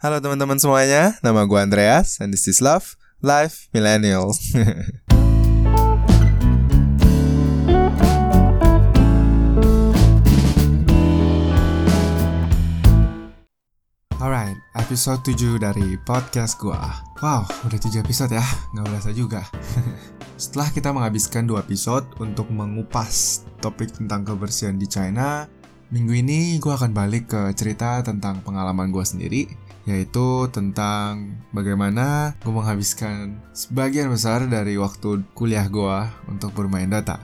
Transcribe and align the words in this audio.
Halo 0.00 0.16
teman-teman 0.16 0.56
semuanya, 0.56 1.20
nama 1.20 1.44
gue 1.44 1.60
Andreas 1.60 2.24
and 2.24 2.32
this 2.32 2.48
is 2.48 2.64
Love 2.64 2.96
Life 3.20 3.68
Millennial. 3.76 4.32
Alright, 14.16 14.56
episode 14.80 15.20
7 15.20 15.60
dari 15.60 16.00
podcast 16.08 16.56
gua. 16.56 16.80
Wow, 17.20 17.44
udah 17.68 17.76
7 17.76 18.00
episode 18.00 18.32
ya, 18.32 18.46
nggak 18.72 18.88
berasa 18.88 19.12
juga. 19.12 19.44
Setelah 20.40 20.72
kita 20.72 20.96
menghabiskan 20.96 21.44
dua 21.44 21.60
episode 21.60 22.08
untuk 22.16 22.48
mengupas 22.48 23.44
topik 23.60 23.92
tentang 23.92 24.24
kebersihan 24.24 24.80
di 24.80 24.88
China, 24.88 25.44
minggu 25.92 26.24
ini 26.24 26.56
gue 26.56 26.72
akan 26.72 26.96
balik 26.96 27.36
ke 27.36 27.52
cerita 27.52 28.00
tentang 28.00 28.40
pengalaman 28.40 28.88
gue 28.88 29.04
sendiri, 29.04 29.44
yaitu 29.90 30.46
tentang 30.54 31.34
bagaimana 31.50 32.38
gue 32.38 32.52
menghabiskan 32.54 33.42
sebagian 33.50 34.06
besar 34.06 34.46
dari 34.46 34.78
waktu 34.78 35.26
kuliah 35.34 35.66
gue 35.66 35.98
untuk 36.30 36.54
bermain 36.54 36.86
Dota. 36.86 37.18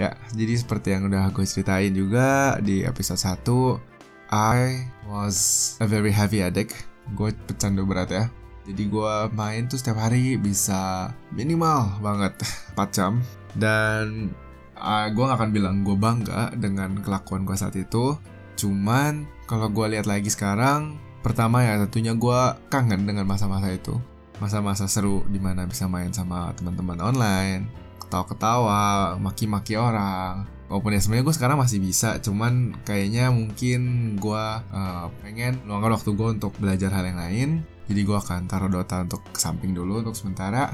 Ya, 0.00 0.16
jadi 0.32 0.56
seperti 0.56 0.96
yang 0.96 1.12
udah 1.12 1.28
gue 1.28 1.44
ceritain 1.44 1.92
juga 1.92 2.56
di 2.64 2.80
episode 2.88 3.20
1, 3.20 4.32
I 4.32 4.88
was 5.04 5.36
a 5.82 5.86
very 5.86 6.08
heavy 6.08 6.40
addict. 6.40 6.72
Gue 7.12 7.36
pecandu 7.44 7.84
berat 7.84 8.08
ya. 8.08 8.24
Jadi 8.64 8.88
gue 8.88 9.14
main 9.36 9.68
tuh 9.68 9.76
setiap 9.76 10.00
hari 10.00 10.40
bisa 10.40 11.12
minimal 11.34 12.00
banget 12.00 12.32
4 12.78 12.96
jam 12.96 13.20
dan 13.58 14.30
uh, 14.78 15.06
gue 15.12 15.24
gak 15.26 15.36
akan 15.36 15.52
bilang 15.52 15.82
gue 15.84 15.96
bangga 15.98 16.54
dengan 16.56 16.96
kelakuan 17.04 17.44
gue 17.44 17.56
saat 17.58 17.76
itu. 17.76 18.16
Cuman 18.56 19.28
kalau 19.44 19.68
gue 19.68 19.98
lihat 19.98 20.06
lagi 20.06 20.30
sekarang, 20.30 20.96
pertama 21.20 21.64
ya 21.64 21.80
tentunya 21.86 22.16
gue 22.16 22.40
kangen 22.68 23.04
dengan 23.08 23.24
masa-masa 23.28 23.70
itu. 23.72 23.96
Masa-masa 24.40 24.88
seru 24.88 25.24
di 25.28 25.36
mana 25.36 25.68
bisa 25.68 25.84
main 25.84 26.12
sama 26.16 26.52
teman-teman 26.56 26.96
online, 27.00 27.68
ketawa-ketawa, 28.00 29.16
maki-maki 29.20 29.76
orang. 29.76 30.48
Walaupun 30.72 30.96
ya 30.96 31.00
sebenarnya 31.02 31.26
gue 31.28 31.36
sekarang 31.36 31.58
masih 31.60 31.78
bisa, 31.82 32.16
cuman 32.22 32.72
kayaknya 32.86 33.28
mungkin 33.34 34.14
gue 34.16 34.44
uh, 34.70 35.06
pengen 35.20 35.60
luangkan 35.66 35.98
waktu 35.98 36.10
gue 36.14 36.28
untuk 36.40 36.54
belajar 36.62 36.94
hal 36.94 37.04
yang 37.10 37.18
lain 37.18 37.50
jadi 37.90 38.06
gue 38.06 38.14
akan 38.22 38.46
taruh 38.46 38.70
Dota 38.70 39.02
untuk 39.02 39.26
samping 39.34 39.74
dulu 39.74 39.98
untuk 39.98 40.14
sementara. 40.14 40.70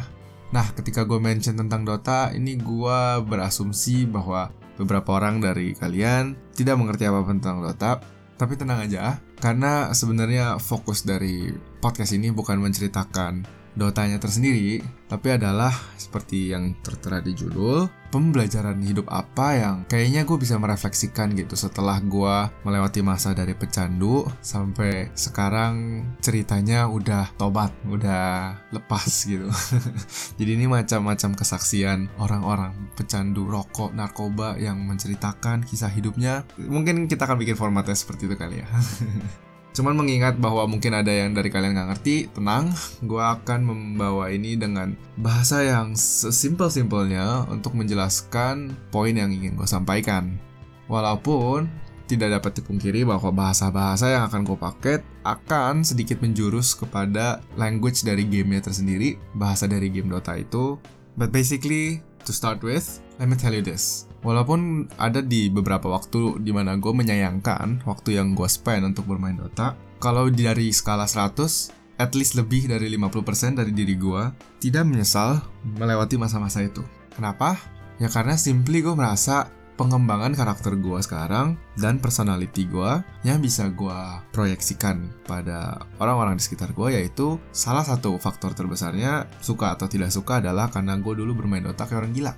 Nah, 0.53 0.69
ketika 0.77 1.08
gue 1.08 1.16
mention 1.16 1.56
tentang 1.56 1.88
Dota, 1.88 2.28
ini 2.36 2.60
gue 2.60 3.00
berasumsi 3.25 4.05
bahwa 4.05 4.53
beberapa 4.77 5.16
orang 5.16 5.41
dari 5.41 5.72
kalian 5.72 6.36
tidak 6.53 6.77
mengerti 6.77 7.08
apa 7.08 7.25
tentang 7.25 7.64
Dota. 7.64 8.05
Tapi 8.36 8.52
tenang 8.60 8.84
aja, 8.84 9.16
karena 9.40 9.96
sebenarnya 9.96 10.60
fokus 10.60 11.08
dari 11.08 11.48
podcast 11.80 12.12
ini 12.12 12.28
bukan 12.28 12.60
menceritakan 12.60 13.55
Dotanya 13.77 14.16
tersendiri, 14.16 14.80
tapi 15.06 15.36
adalah 15.36 15.70
seperti 16.00 16.50
yang 16.56 16.72
tertera 16.80 17.20
di 17.20 17.36
judul, 17.36 17.84
pembelajaran 18.08 18.80
hidup 18.80 19.05
apa 19.12 19.52
yang 19.52 19.77
kayaknya 19.84 20.24
gue 20.24 20.38
bisa 20.41 20.56
merefleksikan 20.56 21.36
gitu 21.36 21.52
setelah 21.52 22.00
gue 22.00 22.36
melewati 22.64 23.04
masa 23.04 23.36
dari 23.36 23.52
pecandu 23.52 24.24
sampai 24.41 25.12
sekarang 25.12 26.00
ceritanya 26.24 26.88
udah 26.88 27.36
tobat, 27.36 27.77
udah 27.84 28.56
lepas 28.72 29.28
gitu. 29.28 29.52
Jadi 30.41 30.50
ini 30.56 30.64
macam-macam 30.64 31.36
kesaksian 31.36 32.08
orang-orang 32.16 32.72
pecandu 32.97 33.44
rokok, 33.44 33.92
narkoba 33.92 34.56
yang 34.56 34.80
menceritakan 34.88 35.69
kisah 35.69 35.92
hidupnya. 35.92 36.48
Mungkin 36.56 37.12
kita 37.12 37.28
akan 37.28 37.36
bikin 37.36 37.60
formatnya 37.60 37.92
seperti 37.92 38.24
itu 38.24 38.41
kali 38.41 38.64
ya. 38.64 38.69
Cuman 39.77 39.92
mengingat 39.92 40.41
bahwa 40.41 40.64
mungkin 40.64 40.96
ada 40.96 41.12
yang 41.12 41.36
dari 41.36 41.52
kalian 41.52 41.77
nggak 41.77 41.88
ngerti, 41.92 42.32
tenang, 42.32 42.72
gue 43.05 43.20
akan 43.20 43.60
membawa 43.60 44.32
ini 44.32 44.56
dengan 44.56 44.96
bahasa 45.20 45.60
yang 45.60 45.92
sesimpel-simpelnya 45.92 47.44
untuk 47.52 47.77
menjelaskan 47.77 48.72
poin 48.88 49.12
yang 49.12 49.28
ingin 49.28 49.53
gue 49.53 49.69
sampaikan. 49.69 50.41
Walaupun 50.88 51.69
tidak 52.09 52.41
dapat 52.41 52.64
dipungkiri 52.64 53.04
bahwa 53.04 53.28
bahasa-bahasa 53.28 54.16
yang 54.16 54.25
akan 54.32 54.48
gue 54.48 54.56
pakai 54.56 54.97
akan 55.28 55.84
sedikit 55.84 56.25
menjurus 56.25 56.72
kepada 56.72 57.44
language 57.60 58.00
dari 58.00 58.25
gamenya 58.25 58.72
tersendiri, 58.72 59.20
bahasa 59.37 59.69
dari 59.69 59.93
game 59.93 60.08
Dota 60.08 60.41
itu. 60.41 60.81
But 61.20 61.37
basically, 61.37 62.00
to 62.25 62.32
start 62.32 62.64
with, 62.64 63.04
let 63.20 63.28
me 63.28 63.37
tell 63.37 63.53
you 63.53 63.60
this. 63.60 64.06
Walaupun 64.25 64.91
ada 64.97 65.21
di 65.21 65.53
beberapa 65.53 65.93
waktu 65.93 66.41
di 66.41 66.50
mana 66.54 66.78
gue 66.81 66.93
menyayangkan 66.93 67.84
waktu 67.84 68.16
yang 68.16 68.32
gue 68.32 68.49
spend 68.49 68.94
untuk 68.94 69.10
bermain 69.10 69.37
Dota, 69.37 69.77
kalau 70.00 70.28
dari 70.28 70.72
skala 70.72 71.09
100, 71.09 72.00
at 72.00 72.12
least 72.12 72.37
lebih 72.37 72.69
dari 72.69 72.93
50% 72.93 73.56
dari 73.60 73.72
diri 73.72 73.97
gue 73.97 74.22
tidak 74.60 74.84
menyesal 74.84 75.41
melewati 75.65 76.21
masa-masa 76.21 76.65
itu. 76.65 76.84
Kenapa? 77.16 77.56
Ya 77.97 78.12
karena 78.12 78.37
simply 78.37 78.84
gue 78.84 78.93
merasa 78.93 79.49
pengembangan 79.76 80.32
karakter 80.32 80.72
gue 80.81 80.99
sekarang 81.05 81.60
dan 81.76 82.00
personality 82.00 82.65
gue 82.65 83.05
yang 83.28 83.44
bisa 83.44 83.69
gue 83.69 84.00
proyeksikan 84.32 85.12
pada 85.28 85.84
orang-orang 86.00 86.41
di 86.41 86.43
sekitar 86.44 86.72
gue 86.72 86.97
yaitu 86.97 87.37
salah 87.53 87.84
satu 87.84 88.16
faktor 88.16 88.56
terbesarnya 88.56 89.28
suka 89.44 89.76
atau 89.76 89.84
tidak 89.84 90.09
suka 90.09 90.41
adalah 90.41 90.72
karena 90.72 90.97
gue 90.97 91.12
dulu 91.12 91.44
bermain 91.44 91.60
Dota 91.65 91.84
kayak 91.84 92.09
orang 92.09 92.16
gila 92.16 92.32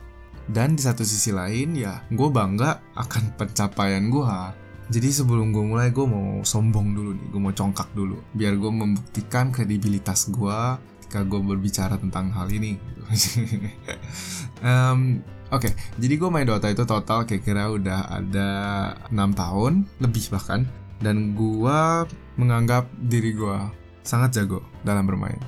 dan 0.48 0.76
di 0.76 0.82
satu 0.82 1.04
sisi 1.04 1.30
lain 1.30 1.76
ya 1.76 2.02
gue 2.08 2.28
bangga 2.32 2.80
akan 2.96 3.36
pencapaian 3.36 4.08
gue 4.08 4.36
jadi 4.88 5.12
sebelum 5.12 5.52
gue 5.52 5.60
mulai 5.60 5.92
gue 5.92 6.06
mau 6.08 6.40
sombong 6.40 6.96
dulu 6.96 7.10
nih 7.12 7.26
gue 7.28 7.40
mau 7.40 7.52
congkak 7.52 7.92
dulu. 7.92 8.24
Biar 8.32 8.56
gue 8.56 8.72
membuktikan 8.72 9.52
kredibilitas 9.52 10.32
gue 10.32 10.58
ketika 11.04 11.28
gue 11.28 11.40
berbicara 11.44 12.00
tentang 12.00 12.32
hal 12.32 12.48
ini. 12.48 12.76
Um, 14.58 15.22
Oke, 15.54 15.70
okay, 15.70 15.72
jadi 16.02 16.18
gue 16.18 16.28
main 16.34 16.44
Dota 16.44 16.66
itu 16.68 16.82
total 16.82 17.22
kira-kira 17.22 17.70
udah 17.72 18.10
ada 18.10 18.50
6 19.08 19.16
tahun, 19.32 19.86
lebih 20.02 20.34
bahkan. 20.34 20.66
Dan 20.98 21.38
gue 21.38 21.78
menganggap 22.36 22.90
diri 22.98 23.32
gue 23.32 23.56
sangat 24.02 24.34
jago 24.34 24.66
dalam 24.82 25.06
bermain. 25.06 25.38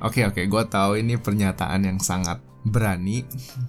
Oke 0.00 0.24
okay, 0.24 0.32
oke, 0.32 0.40
okay, 0.40 0.44
gue 0.48 0.62
tahu 0.66 0.96
ini 0.96 1.20
pernyataan 1.20 1.86
yang 1.86 2.00
sangat 2.00 2.40
berani. 2.64 3.24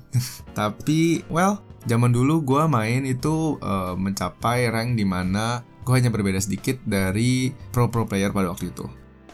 Tapi 0.58 1.28
well 1.30 1.62
zaman 1.86 2.10
dulu 2.10 2.42
gue 2.42 2.64
main 2.66 3.06
itu 3.06 3.62
uh, 3.62 3.94
mencapai 3.94 4.68
rank 4.74 4.98
di 4.98 5.06
mana 5.06 5.62
gue 5.86 5.94
hanya 5.94 6.10
berbeda 6.10 6.42
sedikit 6.42 6.82
dari 6.82 7.54
pro 7.70 7.88
pro 7.94 8.10
player 8.10 8.34
pada 8.34 8.50
waktu 8.50 8.74
itu. 8.74 8.86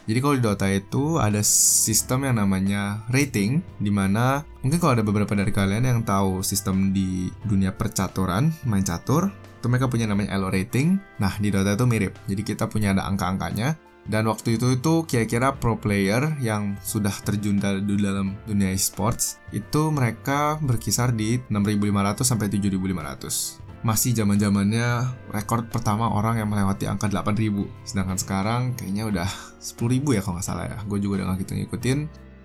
Jadi 0.10 0.20
kalau 0.20 0.36
di 0.36 0.44
Dota 0.44 0.68
itu 0.68 1.22
ada 1.22 1.40
sistem 1.46 2.28
yang 2.28 2.42
namanya 2.42 3.06
rating 3.14 3.64
di 3.80 3.94
mana 3.94 4.44
mungkin 4.60 4.82
kalau 4.82 5.00
ada 5.00 5.06
beberapa 5.06 5.32
dari 5.38 5.54
kalian 5.54 5.88
yang 5.88 6.00
tahu 6.04 6.44
sistem 6.44 6.92
di 6.92 7.32
dunia 7.46 7.72
percaturan 7.72 8.52
main 8.68 8.84
catur 8.84 9.32
itu 9.62 9.70
mereka 9.70 9.86
punya 9.88 10.10
namanya 10.10 10.34
elo 10.36 10.50
rating. 10.50 10.98
Nah 11.22 11.38
di 11.38 11.54
Dota 11.54 11.78
itu 11.78 11.86
mirip. 11.86 12.18
Jadi 12.26 12.42
kita 12.42 12.66
punya 12.66 12.98
ada 12.98 13.06
angka-angkanya 13.08 13.78
dan 14.10 14.26
waktu 14.26 14.58
itu 14.58 14.78
itu 14.78 14.94
kira-kira 15.06 15.54
pro 15.58 15.78
player 15.78 16.34
yang 16.42 16.78
sudah 16.82 17.14
terjun 17.22 17.62
dalam 17.62 18.34
dunia 18.50 18.74
esports 18.74 19.38
itu 19.54 19.94
mereka 19.94 20.58
berkisar 20.62 21.14
di 21.14 21.38
6.500 21.50 22.26
sampai 22.26 22.48
7.500 22.50 23.62
masih 23.82 24.14
zaman 24.14 24.38
zamannya 24.38 25.10
rekor 25.34 25.66
pertama 25.66 26.06
orang 26.14 26.38
yang 26.38 26.50
melewati 26.50 26.86
angka 26.86 27.10
8000 27.10 27.66
sedangkan 27.86 28.18
sekarang 28.18 28.62
kayaknya 28.78 29.10
udah 29.10 29.30
10000 29.62 30.18
ya 30.18 30.22
kalau 30.22 30.38
nggak 30.38 30.46
salah 30.46 30.66
ya. 30.70 30.78
Gue 30.90 30.98
juga 31.02 31.22
udah 31.22 31.34
nggak 31.34 31.40
gitu 31.46 31.54
ngikutin. 31.58 32.00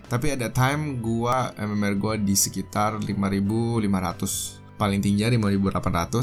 Tapi 0.07 0.39
ada 0.39 0.47
time 0.55 1.03
gua 1.03 1.51
MMR 1.59 1.99
gua 1.99 2.15
di 2.15 2.39
sekitar 2.39 3.03
5500 3.03 4.79
paling 4.79 5.01
tinggi 5.03 5.27
5800 5.27 5.83
atau 5.83 6.21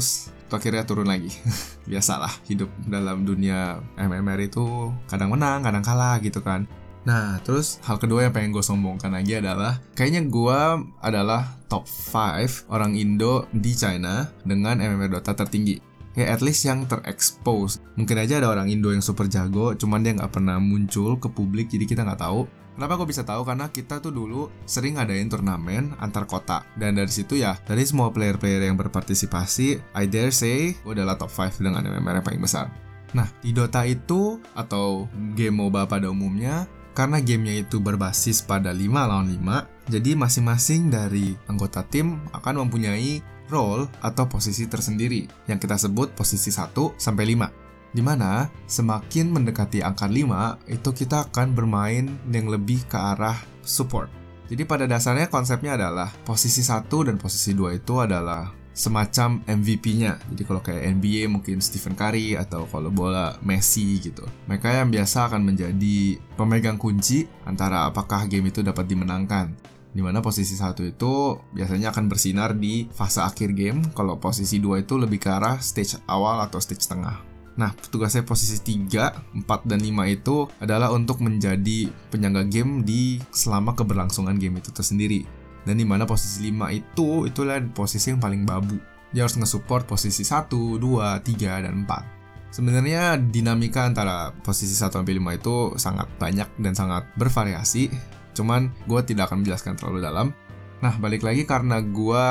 akhirnya 0.52 0.84
turun 0.84 1.08
lagi 1.08 1.32
biasalah 1.90 2.30
hidup 2.48 2.68
dalam 2.84 3.24
dunia 3.24 3.80
MMR 3.96 4.40
itu 4.46 4.92
kadang 5.08 5.32
menang 5.32 5.64
kadang 5.64 5.84
kalah 5.84 6.20
gitu 6.20 6.44
kan 6.44 6.68
Nah, 7.04 7.36
terus 7.44 7.84
hal 7.84 8.00
kedua 8.00 8.24
yang 8.24 8.32
pengen 8.32 8.50
gue 8.50 8.64
sombongkan 8.64 9.12
lagi 9.12 9.36
adalah 9.36 9.76
kayaknya 9.92 10.24
gue 10.24 10.60
adalah 11.04 11.52
top 11.68 11.84
5 11.84 12.72
orang 12.72 12.96
Indo 12.96 13.44
di 13.52 13.76
China 13.76 14.24
dengan 14.40 14.80
MMR 14.80 15.20
Dota 15.20 15.36
tertinggi. 15.36 15.76
Ya 16.16 16.32
at 16.32 16.40
least 16.40 16.64
yang 16.64 16.88
terekspos. 16.88 17.82
Mungkin 18.00 18.16
aja 18.16 18.40
ada 18.40 18.48
orang 18.48 18.72
Indo 18.72 18.88
yang 18.88 19.04
super 19.04 19.28
jago, 19.28 19.76
cuman 19.76 20.00
dia 20.00 20.16
nggak 20.16 20.32
pernah 20.32 20.56
muncul 20.56 21.20
ke 21.20 21.28
publik, 21.28 21.68
jadi 21.68 21.84
kita 21.84 22.08
nggak 22.08 22.24
tahu. 22.24 22.48
Kenapa 22.74 22.98
gue 22.98 23.06
bisa 23.06 23.22
tahu? 23.22 23.46
Karena 23.46 23.70
kita 23.70 24.02
tuh 24.02 24.10
dulu 24.10 24.50
sering 24.66 24.98
ngadain 24.98 25.30
turnamen 25.30 25.94
antar 26.02 26.26
kota 26.26 26.66
dan 26.74 26.98
dari 26.98 27.10
situ 27.10 27.38
ya 27.38 27.54
dari 27.62 27.86
semua 27.86 28.10
player-player 28.10 28.66
yang 28.66 28.74
berpartisipasi, 28.74 29.94
I 29.94 30.04
dare 30.10 30.34
say 30.34 30.74
adalah 30.82 31.14
top 31.14 31.30
5 31.30 31.62
dengan 31.62 31.86
MMR 31.86 32.18
yang 32.18 32.26
paling 32.26 32.42
besar. 32.42 32.66
Nah, 33.14 33.30
di 33.38 33.54
Dota 33.54 33.86
itu 33.86 34.42
atau 34.58 35.06
game 35.38 35.54
MOBA 35.54 35.86
pada 35.86 36.10
umumnya 36.10 36.66
karena 36.98 37.22
gamenya 37.22 37.62
itu 37.62 37.78
berbasis 37.78 38.42
pada 38.42 38.74
5 38.74 38.90
lawan 38.90 39.30
5, 39.30 39.90
jadi 39.90 40.18
masing-masing 40.18 40.90
dari 40.90 41.34
anggota 41.46 41.86
tim 41.86 42.22
akan 42.34 42.66
mempunyai 42.66 43.22
role 43.50 43.86
atau 44.02 44.26
posisi 44.26 44.66
tersendiri 44.66 45.26
yang 45.46 45.62
kita 45.62 45.78
sebut 45.78 46.10
posisi 46.14 46.50
1 46.50 46.74
sampai 46.98 47.34
5. 47.38 47.63
Di 47.94 48.02
mana 48.02 48.50
semakin 48.66 49.30
mendekati 49.30 49.78
angka 49.78 50.10
5, 50.10 50.66
itu 50.66 50.90
kita 50.90 51.30
akan 51.30 51.54
bermain 51.54 52.10
yang 52.26 52.50
lebih 52.50 52.82
ke 52.90 52.98
arah 52.98 53.38
support. 53.62 54.10
Jadi 54.50 54.66
pada 54.66 54.84
dasarnya 54.90 55.30
konsepnya 55.30 55.78
adalah 55.78 56.10
posisi 56.26 56.60
1 56.60 56.90
dan 57.06 57.16
posisi 57.16 57.54
2 57.54 57.78
itu 57.78 57.94
adalah 58.02 58.50
semacam 58.74 59.40
MVP-nya. 59.46 60.18
Jadi 60.34 60.42
kalau 60.42 60.58
kayak 60.58 60.98
NBA 60.98 61.30
mungkin 61.30 61.62
Stephen 61.62 61.94
Curry 61.94 62.34
atau 62.34 62.66
kalau 62.66 62.90
bola 62.90 63.38
Messi 63.46 64.02
gitu. 64.02 64.26
Mereka 64.50 64.82
yang 64.82 64.90
biasa 64.90 65.30
akan 65.30 65.46
menjadi 65.46 66.18
pemegang 66.34 66.76
kunci 66.76 67.30
antara 67.46 67.86
apakah 67.86 68.26
game 68.26 68.50
itu 68.50 68.60
dapat 68.60 68.90
dimenangkan. 68.90 69.54
Di 69.94 70.02
mana 70.02 70.18
posisi 70.18 70.58
satu 70.58 70.82
itu 70.82 71.38
biasanya 71.54 71.94
akan 71.94 72.10
bersinar 72.10 72.58
di 72.58 72.90
fase 72.90 73.22
akhir 73.22 73.54
game, 73.54 73.94
kalau 73.94 74.18
posisi 74.18 74.58
dua 74.58 74.82
itu 74.82 74.98
lebih 74.98 75.22
ke 75.22 75.30
arah 75.30 75.62
stage 75.62 76.02
awal 76.10 76.42
atau 76.42 76.58
stage 76.58 76.82
tengah. 76.90 77.33
Nah, 77.54 77.70
tugasnya 77.90 78.26
posisi 78.26 78.58
3, 78.58 79.14
4, 79.46 79.62
dan 79.62 79.78
5 79.78 80.10
itu 80.10 80.50
adalah 80.58 80.90
untuk 80.90 81.22
menjadi 81.22 81.86
penyangga 82.10 82.42
game 82.50 82.82
di 82.82 83.22
selama 83.30 83.78
keberlangsungan 83.78 84.34
game 84.42 84.58
itu 84.58 84.74
tersendiri. 84.74 85.22
Dan 85.62 85.78
di 85.78 85.86
mana 85.86 86.02
posisi 86.04 86.50
5 86.50 86.74
itu 86.74 87.30
itulah 87.30 87.62
posisi 87.70 88.10
yang 88.10 88.18
paling 88.18 88.42
babu. 88.42 88.76
Dia 89.14 89.24
harus 89.24 89.38
nge-support 89.38 89.86
posisi 89.86 90.26
1, 90.26 90.50
2, 90.50 91.22
3, 91.22 91.62
dan 91.62 91.86
4. 91.86 92.50
Sebenarnya 92.50 93.18
dinamika 93.18 93.86
antara 93.86 94.34
posisi 94.42 94.74
1 94.74 94.90
sampai 94.90 95.14
5 95.14 95.38
itu 95.38 95.56
sangat 95.78 96.10
banyak 96.18 96.48
dan 96.58 96.74
sangat 96.74 97.06
bervariasi. 97.14 97.90
Cuman 98.34 98.74
gue 98.90 99.00
tidak 99.06 99.30
akan 99.30 99.46
menjelaskan 99.46 99.78
terlalu 99.78 100.02
dalam. 100.02 100.34
Nah, 100.82 100.98
balik 100.98 101.22
lagi 101.22 101.46
karena 101.46 101.78
gue 101.78 102.24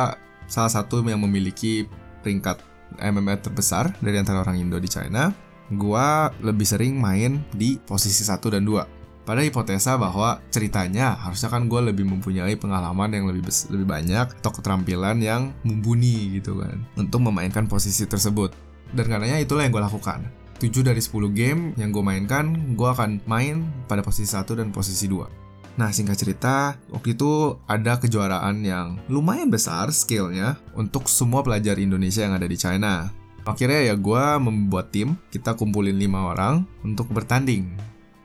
salah 0.51 0.71
satu 0.71 0.99
yang 1.07 1.23
memiliki 1.23 1.87
peringkat 2.23 2.72
MMA 2.99 3.41
terbesar 3.41 3.93
dari 4.01 4.17
antara 4.19 4.41
orang 4.41 4.59
Indo 4.59 4.77
di 4.77 4.89
China, 4.89 5.33
gue 5.71 6.07
lebih 6.43 6.67
sering 6.67 6.99
main 6.99 7.41
di 7.53 7.79
posisi 7.81 8.21
1 8.25 8.37
dan 8.53 8.63
2 8.65 9.03
pada 9.23 9.39
hipotesa 9.39 9.95
bahwa 9.95 10.43
ceritanya 10.51 11.15
harusnya 11.15 11.47
kan 11.47 11.71
gue 11.71 11.79
lebih 11.79 12.03
mempunyai 12.03 12.59
pengalaman 12.59 13.07
yang 13.15 13.25
lebih 13.31 13.47
lebih 13.71 13.87
banyak 13.87 14.27
atau 14.43 14.51
keterampilan 14.51 15.15
yang 15.23 15.55
mumpuni 15.63 16.39
gitu 16.39 16.59
kan 16.59 16.83
untuk 16.99 17.23
memainkan 17.23 17.65
posisi 17.71 18.03
tersebut. 18.03 18.51
Dan 18.91 19.07
karenanya 19.09 19.39
itulah 19.39 19.63
yang 19.63 19.73
gue 19.73 19.83
lakukan. 19.83 20.27
7 20.59 20.83
dari 20.83 20.99
10 20.99 21.31
game 21.33 21.61
yang 21.79 21.91
gue 21.91 22.03
mainkan 22.03 22.75
gue 22.75 22.87
akan 22.87 23.23
main 23.27 23.67
pada 23.87 24.03
posisi 24.03 24.31
1 24.31 24.43
dan 24.59 24.71
posisi 24.71 25.11
2 25.11 25.42
Nah 25.73 25.89
singkat 25.89 26.21
cerita, 26.21 26.77
waktu 26.93 27.17
itu 27.17 27.57
ada 27.65 27.97
kejuaraan 27.97 28.61
yang 28.61 29.01
lumayan 29.09 29.49
besar 29.49 29.89
scale-nya 29.89 30.61
untuk 30.77 31.09
semua 31.09 31.41
pelajar 31.41 31.81
Indonesia 31.81 32.21
yang 32.21 32.37
ada 32.37 32.45
di 32.45 32.57
China. 32.57 33.09
Akhirnya 33.43 33.91
ya 33.91 33.95
gue 33.97 34.25
membuat 34.39 34.93
tim, 34.93 35.17
kita 35.33 35.57
kumpulin 35.57 35.97
5 35.97 36.31
orang 36.35 36.63
untuk 36.85 37.09
bertanding. 37.09 37.73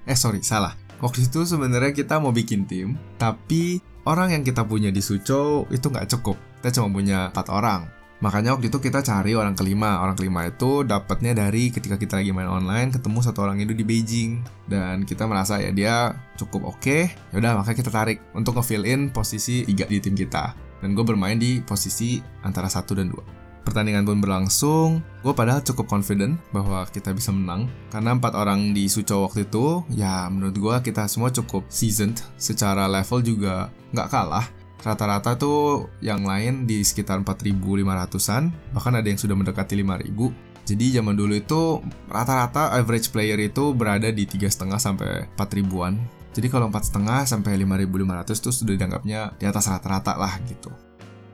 Eh 0.05 0.15
sorry, 0.15 0.45
salah 0.45 0.77
waktu 0.99 1.31
itu 1.31 1.47
sebenarnya 1.47 1.95
kita 1.95 2.19
mau 2.19 2.35
bikin 2.35 2.67
tim, 2.67 2.99
tapi 3.17 3.79
orang 4.07 4.35
yang 4.39 4.43
kita 4.43 4.67
punya 4.67 4.91
di 4.91 5.03
Suco 5.03 5.67
itu 5.71 5.87
nggak 5.89 6.11
cukup. 6.19 6.37
Kita 6.59 6.83
cuma 6.83 6.91
punya 6.91 7.31
empat 7.31 7.47
orang. 7.55 7.98
Makanya 8.19 8.59
waktu 8.59 8.67
itu 8.67 8.83
kita 8.83 8.99
cari 9.03 9.39
orang 9.39 9.55
kelima. 9.55 10.03
Orang 10.03 10.19
kelima 10.19 10.47
itu 10.47 10.83
dapatnya 10.83 11.39
dari 11.39 11.71
ketika 11.71 11.95
kita 11.95 12.19
lagi 12.19 12.35
main 12.35 12.51
online 12.51 12.91
ketemu 12.91 13.19
satu 13.23 13.47
orang 13.47 13.63
itu 13.63 13.71
di 13.75 13.87
Beijing 13.87 14.43
dan 14.67 15.07
kita 15.07 15.27
merasa 15.31 15.63
ya 15.63 15.71
dia 15.71 16.19
cukup 16.35 16.75
oke. 16.75 16.83
Okay. 16.83 17.03
Yaudah 17.31 17.63
makanya 17.63 17.79
kita 17.79 17.91
tarik 17.95 18.19
untuk 18.35 18.59
ngefill 18.59 18.83
in 18.87 19.15
posisi 19.15 19.63
tiga 19.63 19.87
di 19.87 20.03
tim 20.03 20.19
kita. 20.19 20.55
Dan 20.79 20.95
gue 20.95 21.03
bermain 21.03 21.39
di 21.39 21.59
posisi 21.63 22.23
antara 22.47 22.71
satu 22.71 22.95
dan 22.95 23.11
dua. 23.11 23.23
Pertandingan 23.67 24.09
pun 24.09 24.17
berlangsung, 24.25 25.05
gue 25.21 25.35
padahal 25.37 25.61
cukup 25.61 25.93
confident 25.93 26.41
bahwa 26.57 26.89
kita 26.89 27.13
bisa 27.13 27.37
menang 27.37 27.69
Karena 27.93 28.17
empat 28.17 28.33
orang 28.33 28.73
di 28.73 28.89
Suco 28.89 29.29
waktu 29.29 29.45
itu, 29.45 29.85
ya 29.93 30.25
menurut 30.33 30.57
gue 30.57 30.75
kita 30.89 31.05
semua 31.05 31.29
cukup 31.29 31.69
seasoned 31.69 32.17
Secara 32.41 32.89
level 32.89 33.21
juga 33.21 33.69
nggak 33.93 34.09
kalah 34.09 34.49
Rata-rata 34.79 35.35
tuh 35.35 35.91
yang 35.99 36.23
lain 36.23 36.65
di 36.71 36.87
sekitar 36.87 37.19
4.500an 37.27 38.55
Bahkan 38.75 38.93
ada 38.95 39.09
yang 39.11 39.19
sudah 39.19 39.35
mendekati 39.35 39.75
5.000 39.83 40.49
jadi 40.69 41.01
zaman 41.01 41.17
dulu 41.17 41.33
itu 41.33 41.81
rata-rata 42.13 42.77
average 42.77 43.09
player 43.09 43.41
itu 43.41 43.73
berada 43.73 44.13
di 44.13 44.29
tiga 44.29 44.53
setengah 44.53 44.77
sampai 44.77 45.25
4 45.33 45.57
ribuan. 45.57 45.97
Jadi 46.37 46.53
kalau 46.53 46.69
empat 46.69 46.93
setengah 46.93 47.25
sampai 47.25 47.57
5.500 47.65 48.37
itu 48.37 48.51
sudah 48.53 48.75
dianggapnya 48.77 49.33
di 49.41 49.49
atas 49.49 49.65
rata-rata 49.73 50.21
lah 50.21 50.37
gitu. 50.45 50.69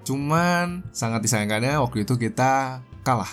Cuman 0.06 0.86
sangat 0.94 1.26
disayangkannya 1.26 1.82
waktu 1.82 2.06
itu 2.06 2.14
kita 2.14 2.78
kalah. 3.02 3.28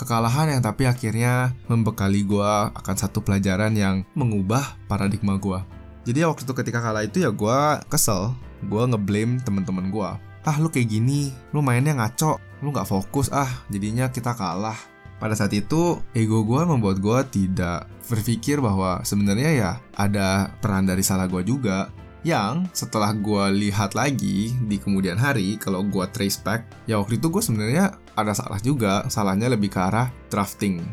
Kekalahan 0.00 0.56
yang 0.56 0.64
tapi 0.64 0.88
akhirnya 0.88 1.52
membekali 1.68 2.24
gue 2.24 2.52
akan 2.72 2.96
satu 2.96 3.20
pelajaran 3.20 3.76
yang 3.76 4.08
mengubah 4.16 4.80
paradigma 4.88 5.36
gue. 5.36 5.60
Jadi 6.08 6.24
waktu 6.24 6.48
itu 6.48 6.56
ketika 6.56 6.80
kalah 6.80 7.04
itu 7.04 7.20
ya 7.20 7.28
gue 7.28 7.58
kesel, 7.92 8.32
gue 8.64 8.82
ngeblame 8.90 9.40
temen-temen 9.44 9.88
gue. 9.88 10.10
Ah 10.40 10.56
lu 10.56 10.72
kayak 10.72 10.88
gini, 10.88 11.32
lu 11.52 11.60
mainnya 11.60 11.92
ngaco, 11.96 12.40
lu 12.64 12.72
nggak 12.72 12.88
fokus 12.88 13.28
ah, 13.32 13.48
jadinya 13.68 14.08
kita 14.08 14.32
kalah. 14.32 14.76
Pada 15.20 15.36
saat 15.36 15.52
itu, 15.52 16.00
ego 16.16 16.40
gue 16.48 16.64
membuat 16.64 16.96
gue 16.96 17.18
tidak 17.28 17.84
berpikir 18.08 18.64
bahwa 18.64 19.04
sebenarnya 19.04 19.50
ya 19.52 19.70
ada 19.92 20.48
peran 20.64 20.88
dari 20.88 21.04
salah 21.04 21.28
gue 21.28 21.44
juga 21.44 21.92
yang 22.20 22.68
setelah 22.76 23.16
gue 23.16 23.68
lihat 23.68 23.96
lagi 23.96 24.52
di 24.68 24.76
kemudian 24.76 25.16
hari 25.16 25.56
kalau 25.56 25.80
gue 25.80 26.04
trace 26.12 26.36
back 26.44 26.68
ya 26.84 27.00
waktu 27.00 27.16
itu 27.16 27.32
gue 27.32 27.40
sebenarnya 27.40 27.96
ada 28.12 28.36
salah 28.36 28.60
juga 28.60 29.08
salahnya 29.08 29.48
lebih 29.48 29.72
ke 29.72 29.80
arah 29.80 30.12
drafting 30.28 30.84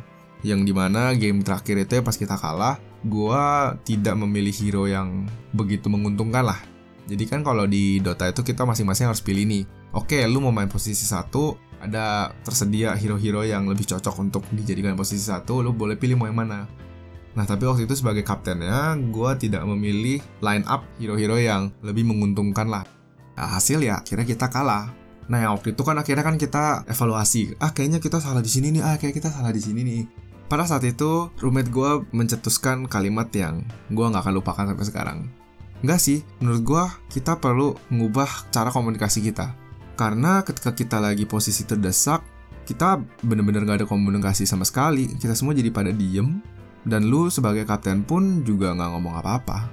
yang 0.46 0.64
di 0.64 0.72
mana 0.72 1.12
game 1.20 1.44
terakhir 1.44 1.84
itu 1.84 2.00
ya 2.00 2.04
pas 2.06 2.16
kita 2.16 2.40
kalah 2.40 2.80
gue 3.04 3.44
tidak 3.84 4.16
memilih 4.16 4.56
hero 4.56 4.84
yang 4.88 5.28
begitu 5.52 5.92
menguntungkan 5.92 6.48
lah 6.48 6.60
jadi 7.08 7.24
kan 7.26 7.42
kalau 7.42 7.64
di 7.66 8.04
Dota 8.04 8.28
itu 8.28 8.44
kita 8.44 8.68
masing-masing 8.68 9.08
harus 9.08 9.24
pilih 9.24 9.48
nih 9.48 9.64
oke 9.96 10.20
lu 10.28 10.44
mau 10.44 10.52
main 10.52 10.68
posisi 10.68 11.08
satu 11.08 11.56
ada 11.80 12.34
tersedia 12.44 12.94
hero-hero 12.98 13.46
yang 13.48 13.70
lebih 13.70 13.88
cocok 13.88 14.16
untuk 14.20 14.44
dijadikan 14.52 14.94
posisi 14.94 15.24
satu 15.24 15.64
lu 15.64 15.72
boleh 15.72 15.96
pilih 15.96 16.20
mau 16.20 16.28
yang 16.28 16.38
mana 16.38 16.68
Nah 17.38 17.46
tapi 17.46 17.70
waktu 17.70 17.86
itu 17.86 17.94
sebagai 17.94 18.26
kaptennya, 18.26 18.98
gue 18.98 19.32
tidak 19.38 19.62
memilih 19.70 20.18
line 20.42 20.66
up 20.66 20.82
hero-hero 20.98 21.38
yang 21.38 21.70
lebih 21.86 22.02
menguntungkan 22.02 22.66
lah. 22.66 22.82
Nah, 23.38 23.48
hasil 23.54 23.78
ya 23.86 24.02
akhirnya 24.02 24.26
kita 24.26 24.50
kalah. 24.50 24.90
Nah 25.30 25.46
yang 25.46 25.54
waktu 25.54 25.78
itu 25.78 25.86
kan 25.86 26.02
akhirnya 26.02 26.26
kan 26.26 26.42
kita 26.42 26.90
evaluasi, 26.90 27.54
ah 27.62 27.70
kayaknya 27.70 28.02
kita 28.02 28.18
salah 28.18 28.42
di 28.42 28.50
sini 28.50 28.74
nih, 28.74 28.82
ah 28.82 28.98
kayak 28.98 29.22
kita 29.22 29.30
salah 29.30 29.54
di 29.54 29.62
sini 29.62 29.86
nih. 29.86 30.02
Pada 30.50 30.66
saat 30.66 30.82
itu, 30.88 31.30
roommate 31.38 31.70
gue 31.70 32.10
mencetuskan 32.10 32.90
kalimat 32.90 33.30
yang 33.36 33.62
gue 33.94 34.02
gak 34.02 34.24
akan 34.26 34.34
lupakan 34.42 34.66
sampai 34.74 34.86
sekarang. 34.88 35.20
Enggak 35.86 36.02
sih, 36.02 36.26
menurut 36.42 36.62
gue 36.66 36.84
kita 37.14 37.38
perlu 37.38 37.78
mengubah 37.94 38.50
cara 38.50 38.74
komunikasi 38.74 39.22
kita. 39.22 39.54
Karena 39.98 40.42
ketika 40.42 40.74
kita 40.74 40.98
lagi 40.98 41.26
posisi 41.30 41.66
terdesak, 41.66 42.22
kita 42.66 43.02
bener-bener 43.26 43.66
gak 43.66 43.86
ada 43.86 43.88
komunikasi 43.88 44.46
sama 44.46 44.66
sekali. 44.66 45.10
Kita 45.18 45.34
semua 45.38 45.54
jadi 45.54 45.70
pada 45.70 45.94
diem, 45.94 46.42
dan 46.88 47.08
lu 47.08 47.28
sebagai 47.28 47.68
kapten 47.68 48.02
pun 48.08 48.48
juga 48.48 48.72
nggak 48.72 48.90
ngomong 48.96 49.16
apa-apa. 49.20 49.68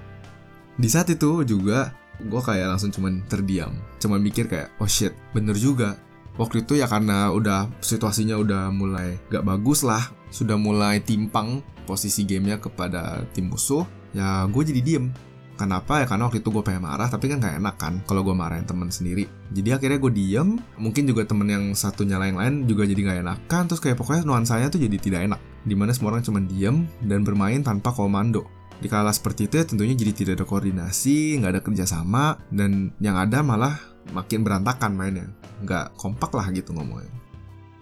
Di 0.75 0.90
saat 0.90 1.06
itu 1.06 1.46
juga 1.46 1.94
gue 2.18 2.42
kayak 2.42 2.75
langsung 2.75 2.90
cuman 2.90 3.23
terdiam. 3.30 3.70
Cuman 4.02 4.18
mikir 4.18 4.50
kayak, 4.50 4.75
oh 4.82 4.90
shit, 4.90 5.14
bener 5.30 5.54
juga. 5.54 5.94
Waktu 6.34 6.66
itu 6.66 6.75
ya 6.75 6.90
karena 6.90 7.30
udah 7.30 7.70
situasinya 7.78 8.34
udah 8.34 8.75
mulai 8.75 9.14
gak 9.30 9.46
bagus 9.46 9.87
lah. 9.87 10.02
Sudah 10.34 10.58
mulai 10.58 10.99
timpang 10.99 11.62
posisi 11.87 12.26
gamenya 12.26 12.58
kepada 12.58 13.23
tim 13.30 13.46
musuh. 13.46 13.87
Ya 14.11 14.42
gue 14.50 14.62
jadi 14.66 14.82
diem. 14.82 15.14
Kenapa 15.54 16.02
ya? 16.02 16.06
Karena 16.11 16.26
waktu 16.26 16.42
itu 16.42 16.50
gue 16.50 16.64
pengen 16.66 16.82
marah, 16.82 17.06
tapi 17.06 17.30
kan 17.30 17.38
gak 17.38 17.62
enak 17.62 17.76
kan 17.78 18.02
kalau 18.11 18.26
gue 18.26 18.34
marahin 18.34 18.66
temen 18.66 18.90
sendiri. 18.90 19.30
Jadi 19.54 19.70
akhirnya 19.70 20.02
gue 20.02 20.12
diem, 20.12 20.58
mungkin 20.78 21.06
juga 21.06 21.23
temen 21.23 21.46
yang 21.46 21.64
satunya 21.78 22.18
lain-lain 22.18 22.66
juga 22.66 22.82
jadi 22.82 23.00
gak 23.14 23.18
enakan, 23.23 23.62
terus 23.70 23.78
kayak 23.78 23.94
pokoknya 23.94 24.26
nuansanya 24.26 24.66
tuh 24.66 24.82
jadi 24.82 24.99
tidak 24.99 25.20
enak 25.30 25.40
di 25.64 25.73
mana 25.73 25.96
semua 25.96 26.14
orang 26.14 26.23
cuma 26.23 26.44
diam 26.44 26.84
dan 27.00 27.25
bermain 27.25 27.64
tanpa 27.64 27.90
komando. 27.90 28.44
Di 28.78 28.90
kala 28.90 29.14
seperti 29.14 29.49
itu 29.49 29.54
ya 29.56 29.64
tentunya 29.64 29.96
jadi 29.96 30.12
tidak 30.12 30.32
ada 30.42 30.46
koordinasi, 30.46 31.40
nggak 31.40 31.52
ada 31.56 31.62
kerjasama, 31.64 32.25
dan 32.52 32.92
yang 33.00 33.16
ada 33.16 33.40
malah 33.40 33.78
makin 34.12 34.44
berantakan 34.44 34.92
mainnya. 34.92 35.32
Nggak 35.64 35.96
kompak 35.96 36.34
lah 36.37 36.52
gitu 36.52 36.76
ngomongnya. 36.76 37.24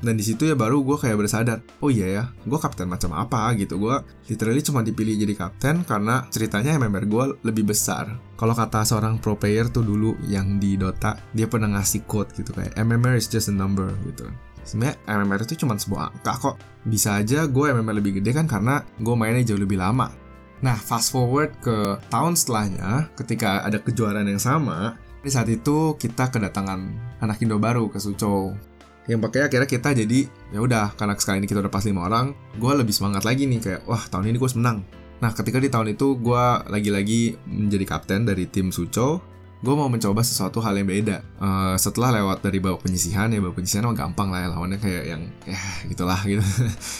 Dan 0.03 0.19
di 0.19 0.25
situ 0.27 0.51
ya 0.51 0.59
baru 0.59 0.83
gue 0.83 0.99
kayak 0.99 1.15
bersadar, 1.15 1.63
oh 1.79 1.87
iya 1.87 2.07
ya, 2.11 2.25
gue 2.43 2.59
kapten 2.59 2.91
macam 2.91 3.15
apa 3.15 3.55
gitu. 3.55 3.79
Gue 3.79 4.03
literally 4.27 4.61
cuma 4.61 4.83
dipilih 4.83 5.15
jadi 5.15 5.35
kapten 5.39 5.87
karena 5.87 6.27
ceritanya 6.29 6.75
MMR 6.75 7.07
gue 7.07 7.25
lebih 7.47 7.71
besar. 7.71 8.19
Kalau 8.35 8.53
kata 8.53 8.83
seorang 8.83 9.23
pro 9.23 9.39
player 9.39 9.71
tuh 9.71 9.87
dulu 9.87 10.19
yang 10.27 10.59
di 10.59 10.75
Dota, 10.75 11.15
dia 11.31 11.47
pernah 11.47 11.79
ngasih 11.79 12.03
quote 12.05 12.35
gitu 12.35 12.51
kayak 12.51 12.75
MMR 12.75 13.15
is 13.15 13.31
just 13.31 13.49
a 13.49 13.55
number 13.55 13.95
gitu 14.11 14.27
sebenarnya 14.63 14.95
MMR 15.11 15.43
itu 15.43 15.67
cuma 15.67 15.75
sebuah 15.79 16.15
angka 16.15 16.33
kok. 16.39 16.57
Bisa 16.83 17.19
aja 17.19 17.47
gue 17.47 17.65
MMR 17.71 17.99
lebih 17.99 18.23
gede 18.23 18.35
kan 18.35 18.47
karena 18.47 18.83
gue 18.99 19.15
mainnya 19.15 19.43
jauh 19.43 19.61
lebih 19.61 19.79
lama. 19.79 20.11
Nah, 20.63 20.79
fast 20.79 21.11
forward 21.11 21.59
ke 21.59 21.99
tahun 22.07 22.39
setelahnya, 22.39 23.11
ketika 23.19 23.67
ada 23.67 23.83
kejuaraan 23.83 24.31
yang 24.31 24.39
sama, 24.39 24.95
di 25.23 25.31
saat 25.31 25.51
itu 25.51 25.99
kita 25.99 26.31
kedatangan 26.31 26.81
anak 27.19 27.43
Indo 27.43 27.59
baru 27.59 27.91
ke 27.91 27.99
Suco. 27.99 28.55
Yang 29.11 29.19
pakai 29.19 29.51
akhirnya 29.51 29.67
kita 29.67 29.99
jadi 29.99 30.31
ya 30.55 30.63
udah 30.63 30.95
karena 30.95 31.19
sekali 31.19 31.43
ini 31.43 31.49
kita 31.51 31.59
udah 31.59 31.73
pas 31.73 31.83
lima 31.83 32.07
orang 32.07 32.39
gue 32.55 32.73
lebih 32.73 32.95
semangat 32.95 33.27
lagi 33.27 33.51
nih 33.51 33.59
kayak 33.59 33.81
wah 33.91 34.03
tahun 34.07 34.31
ini 34.31 34.37
gue 34.39 34.47
harus 34.47 34.59
menang. 34.59 34.87
Nah 35.19 35.31
ketika 35.35 35.59
di 35.59 35.71
tahun 35.71 35.95
itu 35.95 36.19
gue 36.19 36.45
lagi-lagi 36.71 37.39
menjadi 37.47 37.85
kapten 37.87 38.27
dari 38.27 38.47
tim 38.47 38.71
Suco 38.71 39.33
gue 39.63 39.75
mau 39.79 39.87
mencoba 39.87 40.27
sesuatu 40.27 40.59
hal 40.59 40.75
yang 40.75 40.91
beda. 40.91 41.23
Uh, 41.39 41.79
setelah 41.79 42.11
lewat 42.19 42.43
dari 42.43 42.59
babak 42.59 42.83
penyisihan 42.83 43.31
ya 43.31 43.39
babak 43.39 43.63
penyisihan 43.63 43.87
mah 43.87 43.95
gampang 43.95 44.35
lah 44.35 44.43
ya 44.43 44.49
lawannya 44.51 44.79
kayak 44.83 45.05
yang 45.07 45.23
ya 45.47 45.63
gitulah 45.87 46.19
gitu. 46.31 46.43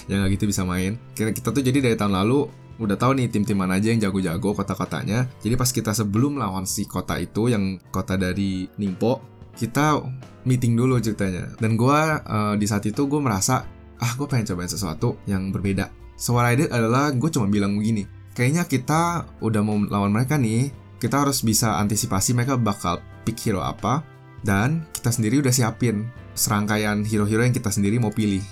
Yang 0.07 0.19
gak 0.23 0.31
gitu 0.39 0.45
bisa 0.47 0.63
main. 0.63 0.95
Kira 1.19 1.35
kita 1.35 1.51
tuh 1.51 1.63
jadi 1.63 1.83
dari 1.83 1.99
tahun 1.99 2.15
lalu 2.15 2.47
udah 2.79 2.97
tahu 2.97 3.19
nih 3.19 3.29
tim-tim 3.29 3.59
mana 3.59 3.83
aja 3.83 3.91
yang 3.91 3.99
jago-jago 3.99 4.55
kota-kotanya. 4.55 5.27
Jadi 5.43 5.55
pas 5.59 5.71
kita 5.75 5.91
sebelum 5.91 6.39
lawan 6.39 6.63
si 6.63 6.87
kota 6.87 7.19
itu 7.19 7.51
yang 7.51 7.83
kota 7.91 8.15
dari 8.15 8.71
Ningpo 8.79 9.32
kita 9.57 10.01
meeting 10.49 10.75
dulu 10.75 10.99
ceritanya 10.99 11.53
dan 11.61 11.79
gue 11.79 12.01
uh, 12.23 12.55
di 12.59 12.67
saat 12.67 12.83
itu 12.89 13.07
gue 13.07 13.21
merasa 13.21 13.69
ah 14.03 14.13
gue 14.19 14.27
pengen 14.27 14.53
cobain 14.53 14.71
sesuatu 14.71 15.21
yang 15.29 15.55
berbeda 15.55 15.93
so 16.19 16.35
what 16.35 16.49
adalah 16.51 17.15
gue 17.15 17.31
cuma 17.31 17.47
bilang 17.47 17.79
begini 17.79 18.09
kayaknya 18.35 18.67
kita 18.67 19.29
udah 19.45 19.63
mau 19.63 19.79
lawan 19.79 20.11
mereka 20.11 20.35
nih 20.41 20.73
kita 20.99 21.27
harus 21.27 21.43
bisa 21.43 21.83
antisipasi 21.83 22.35
mereka 22.35 22.55
bakal 22.55 23.03
pick 23.27 23.39
hero 23.43 23.63
apa 23.63 24.03
dan 24.43 24.87
kita 24.91 25.11
sendiri 25.15 25.39
udah 25.43 25.55
siapin 25.55 26.11
serangkaian 26.35 27.07
hero-hero 27.07 27.47
yang 27.47 27.55
kita 27.55 27.71
sendiri 27.71 27.99
mau 28.03 28.11
pilih. 28.11 28.43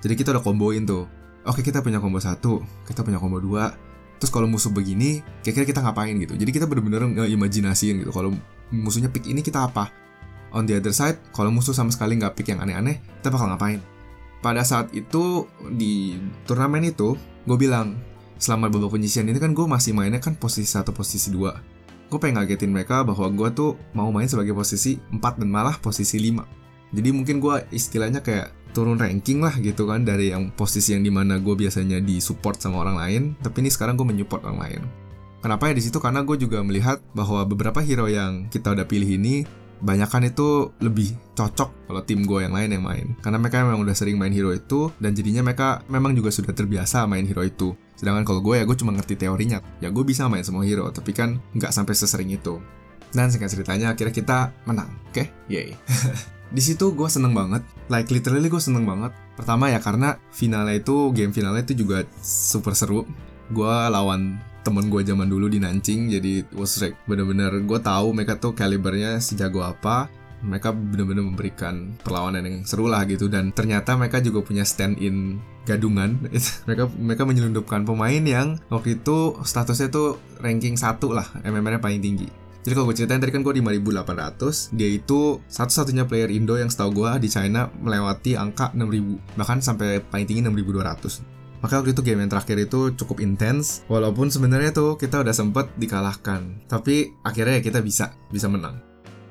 Jadi 0.00 0.14
kita 0.16 0.32
udah 0.36 0.44
komboin 0.44 0.84
tuh. 0.84 1.08
Oke 1.48 1.64
kita 1.64 1.80
punya 1.80 2.00
combo 2.00 2.20
satu, 2.20 2.60
kita 2.84 3.00
punya 3.00 3.16
combo 3.16 3.40
dua. 3.40 3.72
Terus 4.20 4.28
kalau 4.28 4.44
musuh 4.44 4.68
begini, 4.68 5.24
kira-kira 5.40 5.64
kita 5.64 5.80
ngapain 5.80 6.12
gitu. 6.20 6.36
Jadi 6.36 6.50
kita 6.52 6.68
bener-bener 6.68 7.24
ngeimajinasiin 7.24 8.04
gitu. 8.04 8.12
Kalau 8.12 8.36
musuhnya 8.68 9.08
pick 9.08 9.24
ini 9.24 9.40
kita 9.40 9.64
apa? 9.64 9.88
On 10.50 10.66
the 10.66 10.78
other 10.78 10.90
side, 10.90 11.18
kalau 11.30 11.54
musuh 11.54 11.74
sama 11.74 11.94
sekali 11.94 12.18
nggak 12.18 12.34
pick 12.34 12.50
yang 12.50 12.60
aneh-aneh, 12.62 12.98
kita 13.20 13.30
bakal 13.30 13.50
ngapain? 13.54 13.78
Pada 14.40 14.64
saat 14.66 14.90
itu 14.96 15.46
di 15.74 16.16
turnamen 16.48 16.90
itu, 16.90 17.14
gue 17.46 17.56
bilang 17.60 17.94
selama 18.40 18.72
babak 18.72 18.96
penyisian 18.96 19.28
ini 19.28 19.36
kan 19.36 19.52
gue 19.52 19.66
masih 19.68 19.92
mainnya 19.92 20.18
kan 20.18 20.34
posisi 20.34 20.66
satu 20.66 20.90
posisi 20.90 21.30
dua. 21.30 21.54
Gue 22.10 22.18
pengen 22.18 22.42
ngagetin 22.42 22.72
mereka 22.74 23.06
bahwa 23.06 23.30
gue 23.30 23.48
tuh 23.54 23.78
mau 23.94 24.10
main 24.10 24.26
sebagai 24.26 24.50
posisi 24.50 24.98
4 25.14 25.38
dan 25.38 25.46
malah 25.46 25.78
posisi 25.78 26.18
5 26.18 26.60
jadi 26.90 27.08
mungkin 27.14 27.38
gue 27.38 27.56
istilahnya 27.70 28.18
kayak 28.18 28.50
turun 28.74 28.98
ranking 28.98 29.42
lah 29.42 29.54
gitu 29.58 29.86
kan 29.86 30.02
dari 30.02 30.30
yang 30.34 30.50
posisi 30.54 30.94
yang 30.94 31.02
di 31.06 31.10
mana 31.10 31.38
gue 31.38 31.54
biasanya 31.54 32.02
di 32.02 32.18
support 32.18 32.58
sama 32.58 32.82
orang 32.82 32.96
lain 32.98 33.22
tapi 33.38 33.62
ini 33.62 33.70
sekarang 33.70 33.94
gue 33.94 34.06
menyupport 34.06 34.42
orang 34.46 34.60
lain. 34.62 34.82
Kenapa 35.40 35.72
ya 35.72 35.74
di 35.78 35.82
situ? 35.82 35.96
Karena 36.02 36.20
gue 36.20 36.36
juga 36.36 36.60
melihat 36.60 37.00
bahwa 37.16 37.46
beberapa 37.48 37.80
hero 37.80 38.10
yang 38.10 38.52
kita 38.52 38.76
udah 38.76 38.84
pilih 38.84 39.16
ini 39.16 39.48
banyakan 39.80 40.28
itu 40.28 40.70
lebih 40.80 41.16
cocok 41.32 41.88
kalau 41.88 42.02
tim 42.04 42.22
gue 42.24 42.44
yang 42.44 42.54
lain 42.54 42.70
yang 42.76 42.84
main. 42.84 43.06
Karena 43.24 43.40
mereka 43.40 43.64
memang 43.64 43.80
udah 43.82 43.96
sering 43.96 44.20
main 44.20 44.32
hero 44.32 44.52
itu 44.52 44.92
dan 45.00 45.16
jadinya 45.16 45.40
mereka 45.44 45.80
memang 45.88 46.12
juga 46.12 46.28
sudah 46.30 46.52
terbiasa 46.52 47.08
main 47.08 47.24
hero 47.24 47.42
itu. 47.42 47.72
Sedangkan 47.96 48.24
kalau 48.24 48.40
gue 48.44 48.60
ya 48.60 48.64
gue 48.68 48.76
cuma 48.76 48.92
ngerti 48.92 49.16
teorinya. 49.16 49.58
Ya 49.80 49.88
gue 49.88 50.04
bisa 50.04 50.28
main 50.28 50.44
semua 50.44 50.62
hero 50.64 50.88
tapi 50.92 51.16
kan 51.16 51.40
nggak 51.56 51.72
sampai 51.72 51.96
sesering 51.96 52.30
itu. 52.30 52.60
Dan 53.10 53.32
singkat 53.32 53.50
ceritanya 53.50 53.96
akhirnya 53.96 54.14
kita 54.14 54.38
menang 54.68 54.92
oke? 55.10 55.16
Okay? 55.16 55.26
yay. 55.50 55.74
Di 56.54 56.62
situ 56.62 56.94
gue 56.94 57.08
seneng 57.10 57.34
banget. 57.34 57.62
Like 57.88 58.10
literally 58.12 58.46
gue 58.46 58.62
seneng 58.62 58.86
banget. 58.86 59.14
Pertama 59.34 59.70
ya 59.70 59.78
karena 59.82 60.18
finalnya 60.30 60.76
itu 60.78 61.10
game 61.14 61.34
finalnya 61.34 61.62
itu 61.62 61.74
juga 61.86 62.06
super 62.22 62.74
seru. 62.74 63.06
Gue 63.50 63.74
lawan 63.90 64.38
temen 64.60 64.92
gue 64.92 65.00
zaman 65.04 65.28
dulu 65.28 65.48
di 65.48 65.58
Nanjing 65.58 66.12
jadi 66.12 66.44
was 66.52 66.80
like 66.84 66.96
bener-bener 67.08 67.52
gue 67.64 67.80
tahu 67.80 68.12
mereka 68.12 68.36
tuh 68.36 68.52
kalibernya 68.52 69.18
sejago 69.18 69.64
apa 69.64 70.12
mereka 70.40 70.72
bener-bener 70.72 71.24
memberikan 71.24 71.94
perlawanan 72.00 72.44
yang 72.44 72.56
seru 72.64 72.88
lah 72.88 73.04
gitu 73.04 73.28
dan 73.28 73.52
ternyata 73.52 73.92
mereka 73.96 74.24
juga 74.24 74.40
punya 74.40 74.64
stand 74.64 74.96
in 75.00 75.36
gadungan. 75.68 76.16
Mereka 76.66 76.88
mereka 76.96 77.22
menyelundupkan 77.28 77.84
pemain 77.84 78.24
yang 78.24 78.56
waktu 78.72 78.98
itu 78.98 79.36
statusnya 79.44 79.92
tuh 79.92 80.16
ranking 80.40 80.74
satu 80.80 81.12
lah 81.12 81.28
MMR-nya 81.44 81.78
paling 81.78 82.00
tinggi. 82.00 82.28
Jadi 82.60 82.72
kalau 82.76 82.92
gue 82.92 82.96
ceritain 82.96 83.20
tadi 83.20 83.32
kan 83.32 83.40
gue 83.40 83.56
di 83.56 83.64
5800 83.64 84.76
Dia 84.76 84.88
itu 84.92 85.40
satu-satunya 85.48 86.04
player 86.04 86.28
Indo 86.28 86.60
yang 86.60 86.68
setahu 86.68 86.92
gue 86.92 87.24
di 87.24 87.32
China 87.32 87.72
melewati 87.72 88.36
angka 88.36 88.76
6000 88.76 89.40
Bahkan 89.40 89.58
sampai 89.64 90.04
paling 90.04 90.28
tinggi 90.28 90.44
6200 90.44 91.39
maka 91.60 91.80
waktu 91.80 91.92
itu 91.92 92.00
game 92.00 92.24
yang 92.24 92.32
terakhir 92.32 92.56
itu 92.56 92.92
cukup 92.96 93.20
intens, 93.20 93.84
walaupun 93.86 94.32
sebenarnya 94.32 94.72
tuh 94.72 94.96
kita 94.96 95.20
udah 95.20 95.32
sempet 95.32 95.68
dikalahkan. 95.76 96.64
Tapi 96.68 97.16
akhirnya 97.24 97.60
ya 97.60 97.62
kita 97.64 97.80
bisa, 97.84 98.16
bisa 98.32 98.48
menang. 98.48 98.90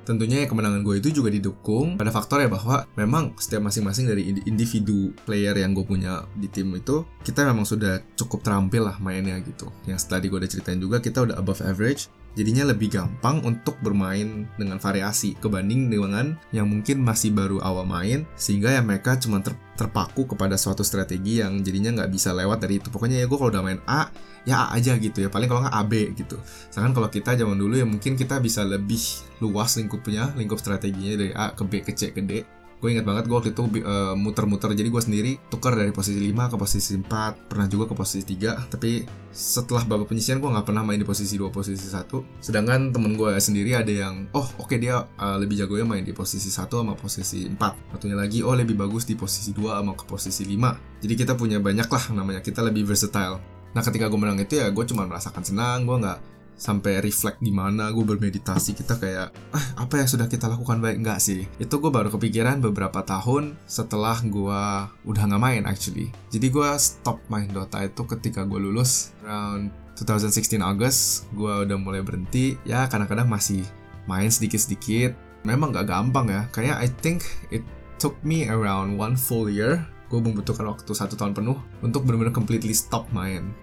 Tentunya 0.10 0.42
ya 0.42 0.48
kemenangan 0.50 0.82
gue 0.82 0.98
itu 0.98 1.22
juga 1.22 1.30
didukung 1.30 1.94
pada 1.94 2.10
faktor 2.10 2.42
ya 2.42 2.50
bahwa 2.50 2.82
memang 2.98 3.38
setiap 3.38 3.70
masing-masing 3.70 4.10
dari 4.10 4.42
individu 4.50 5.14
player 5.22 5.54
yang 5.54 5.78
gue 5.78 5.86
punya 5.86 6.26
di 6.34 6.50
tim 6.50 6.74
itu 6.74 7.06
kita 7.22 7.46
memang 7.46 7.62
sudah 7.62 8.02
cukup 8.18 8.42
terampil 8.42 8.90
lah 8.90 8.98
mainnya 8.98 9.38
gitu. 9.46 9.70
Yang 9.86 10.10
tadi 10.10 10.26
gue 10.26 10.42
udah 10.42 10.50
ceritain 10.50 10.82
juga 10.82 10.98
kita 10.98 11.30
udah 11.30 11.38
above 11.38 11.62
average 11.62 12.10
jadinya 12.38 12.70
lebih 12.70 12.94
gampang 12.94 13.42
untuk 13.42 13.78
bermain 13.82 14.46
dengan 14.56 14.78
variasi 14.78 15.34
kebanding 15.38 15.90
dengan 15.90 16.38
yang 16.54 16.70
mungkin 16.70 17.02
masih 17.02 17.34
baru 17.34 17.58
awal 17.62 17.86
main 17.88 18.28
sehingga 18.38 18.74
ya 18.74 18.82
mereka 18.82 19.18
cuma 19.18 19.42
ter 19.42 19.58
terpaku 19.80 20.28
kepada 20.28 20.60
suatu 20.60 20.84
strategi 20.84 21.40
yang 21.40 21.64
jadinya 21.64 22.04
nggak 22.04 22.12
bisa 22.12 22.36
lewat 22.36 22.60
dari 22.60 22.84
itu. 22.84 22.92
Pokoknya 22.92 23.24
ya 23.24 23.32
gue 23.32 23.38
kalau 23.40 23.48
udah 23.48 23.64
main 23.64 23.80
A 23.88 24.12
ya 24.44 24.68
A 24.68 24.76
aja 24.76 25.00
gitu 25.00 25.24
ya. 25.24 25.32
Paling 25.32 25.48
kalau 25.48 25.64
nggak 25.64 25.78
AB 25.88 25.94
gitu. 26.20 26.36
Sedangkan 26.68 27.00
kalau 27.00 27.08
kita 27.08 27.40
zaman 27.40 27.56
dulu 27.56 27.80
ya 27.80 27.88
mungkin 27.88 28.20
kita 28.20 28.44
bisa 28.44 28.68
lebih 28.68 29.00
luas 29.40 29.80
lingkupnya 29.80 30.36
lingkup 30.36 30.60
strateginya 30.60 31.16
dari 31.16 31.32
A 31.32 31.56
ke 31.56 31.64
B 31.64 31.80
ke 31.80 31.96
C 31.96 32.12
ke 32.12 32.20
D 32.20 32.59
gue 32.80 32.90
ingat 32.96 33.04
banget 33.04 33.24
gue 33.28 33.36
waktu 33.36 33.52
itu 33.52 33.64
uh, 33.84 34.16
muter-muter. 34.16 34.72
Jadi 34.72 34.90
gue 34.90 35.02
sendiri 35.04 35.32
tukar 35.52 35.76
dari 35.76 35.92
posisi 35.92 36.20
5 36.20 36.52
ke 36.52 36.56
posisi 36.56 36.96
4 36.96 37.52
pernah 37.52 37.68
juga 37.68 37.92
ke 37.92 37.96
posisi 37.96 38.24
3 38.24 38.72
tapi 38.72 39.04
setelah 39.30 39.86
babak 39.86 40.10
penyisian 40.10 40.42
gue 40.42 40.50
nggak 40.50 40.66
pernah 40.66 40.82
main 40.82 40.98
di 40.98 41.06
posisi 41.06 41.38
2 41.38 41.54
posisi 41.54 41.86
1 41.86 42.42
sedangkan 42.42 42.90
temen 42.90 43.14
gue 43.14 43.38
sendiri 43.38 43.78
ada 43.78 43.94
yang 43.94 44.26
oh 44.34 44.42
oke 44.58 44.74
okay, 44.74 44.82
dia 44.82 45.06
uh, 45.06 45.38
lebih 45.38 45.62
jago 45.62 45.78
ya 45.78 45.86
main 45.86 46.02
di 46.02 46.18
posisi 46.18 46.50
1 46.50 46.66
sama 46.66 46.98
posisi 46.98 47.46
4 47.46 47.58
satunya 47.94 48.18
lagi 48.18 48.42
oh 48.42 48.58
lebih 48.58 48.74
bagus 48.74 49.06
di 49.06 49.14
posisi 49.14 49.54
2 49.54 49.70
sama 49.70 49.94
ke 49.94 50.06
posisi 50.10 50.44
5 50.50 51.06
jadi 51.06 51.14
kita 51.14 51.34
punya 51.38 51.62
banyak 51.62 51.88
lah 51.88 52.04
namanya 52.12 52.42
kita 52.44 52.60
lebih 52.66 52.84
versatile. 52.84 53.40
Nah 53.70 53.82
ketika 53.86 54.10
gue 54.10 54.20
menang 54.20 54.42
itu 54.42 54.58
ya 54.58 54.74
gue 54.74 54.86
cuma 54.90 55.06
merasakan 55.06 55.44
senang 55.46 55.86
gue 55.86 55.98
nggak 56.02 56.39
sampai 56.60 57.00
reflect 57.00 57.40
di 57.40 57.56
mana 57.56 57.90
gue 57.96 58.04
bermeditasi 58.04 58.76
kita 58.76 59.00
kayak 59.00 59.32
ah 59.56 59.66
apa 59.80 60.04
yang 60.04 60.12
sudah 60.12 60.28
kita 60.28 60.52
lakukan 60.52 60.84
baik? 60.84 61.00
Nggak 61.00 61.20
sih. 61.24 61.48
Itu 61.58 61.80
gue 61.80 61.88
baru 61.88 62.12
kepikiran 62.12 62.60
beberapa 62.60 63.00
tahun 63.02 63.56
setelah 63.64 64.20
gue 64.22 64.62
udah 65.08 65.24
nggak 65.24 65.42
main 65.42 65.64
actually. 65.64 66.12
Jadi 66.30 66.52
gue 66.52 66.70
stop 66.78 67.24
main 67.32 67.48
Dota 67.48 67.80
itu 67.82 68.04
ketika 68.04 68.44
gue 68.44 68.60
lulus. 68.60 69.16
Around 69.24 69.72
2016 70.04 70.60
August 70.60 71.32
gue 71.32 71.54
udah 71.66 71.78
mulai 71.80 72.04
berhenti. 72.04 72.60
Ya 72.68 72.86
kadang-kadang 72.92 73.32
masih 73.32 73.64
main 74.06 74.28
sedikit-sedikit. 74.28 75.16
Memang 75.48 75.72
gak 75.72 75.88
gampang 75.88 76.28
ya. 76.28 76.42
Kayak 76.52 76.84
I 76.84 76.88
think 77.00 77.24
it 77.48 77.64
took 77.96 78.20
me 78.28 78.52
around 78.52 79.00
one 79.00 79.16
full 79.16 79.48
year. 79.48 79.88
Gue 80.12 80.20
membutuhkan 80.20 80.66
waktu 80.68 80.92
satu 80.92 81.16
tahun 81.16 81.38
penuh 81.38 81.56
untuk 81.86 82.04
benar-benar 82.04 82.34
completely 82.34 82.74
stop 82.74 83.08
main 83.14 83.54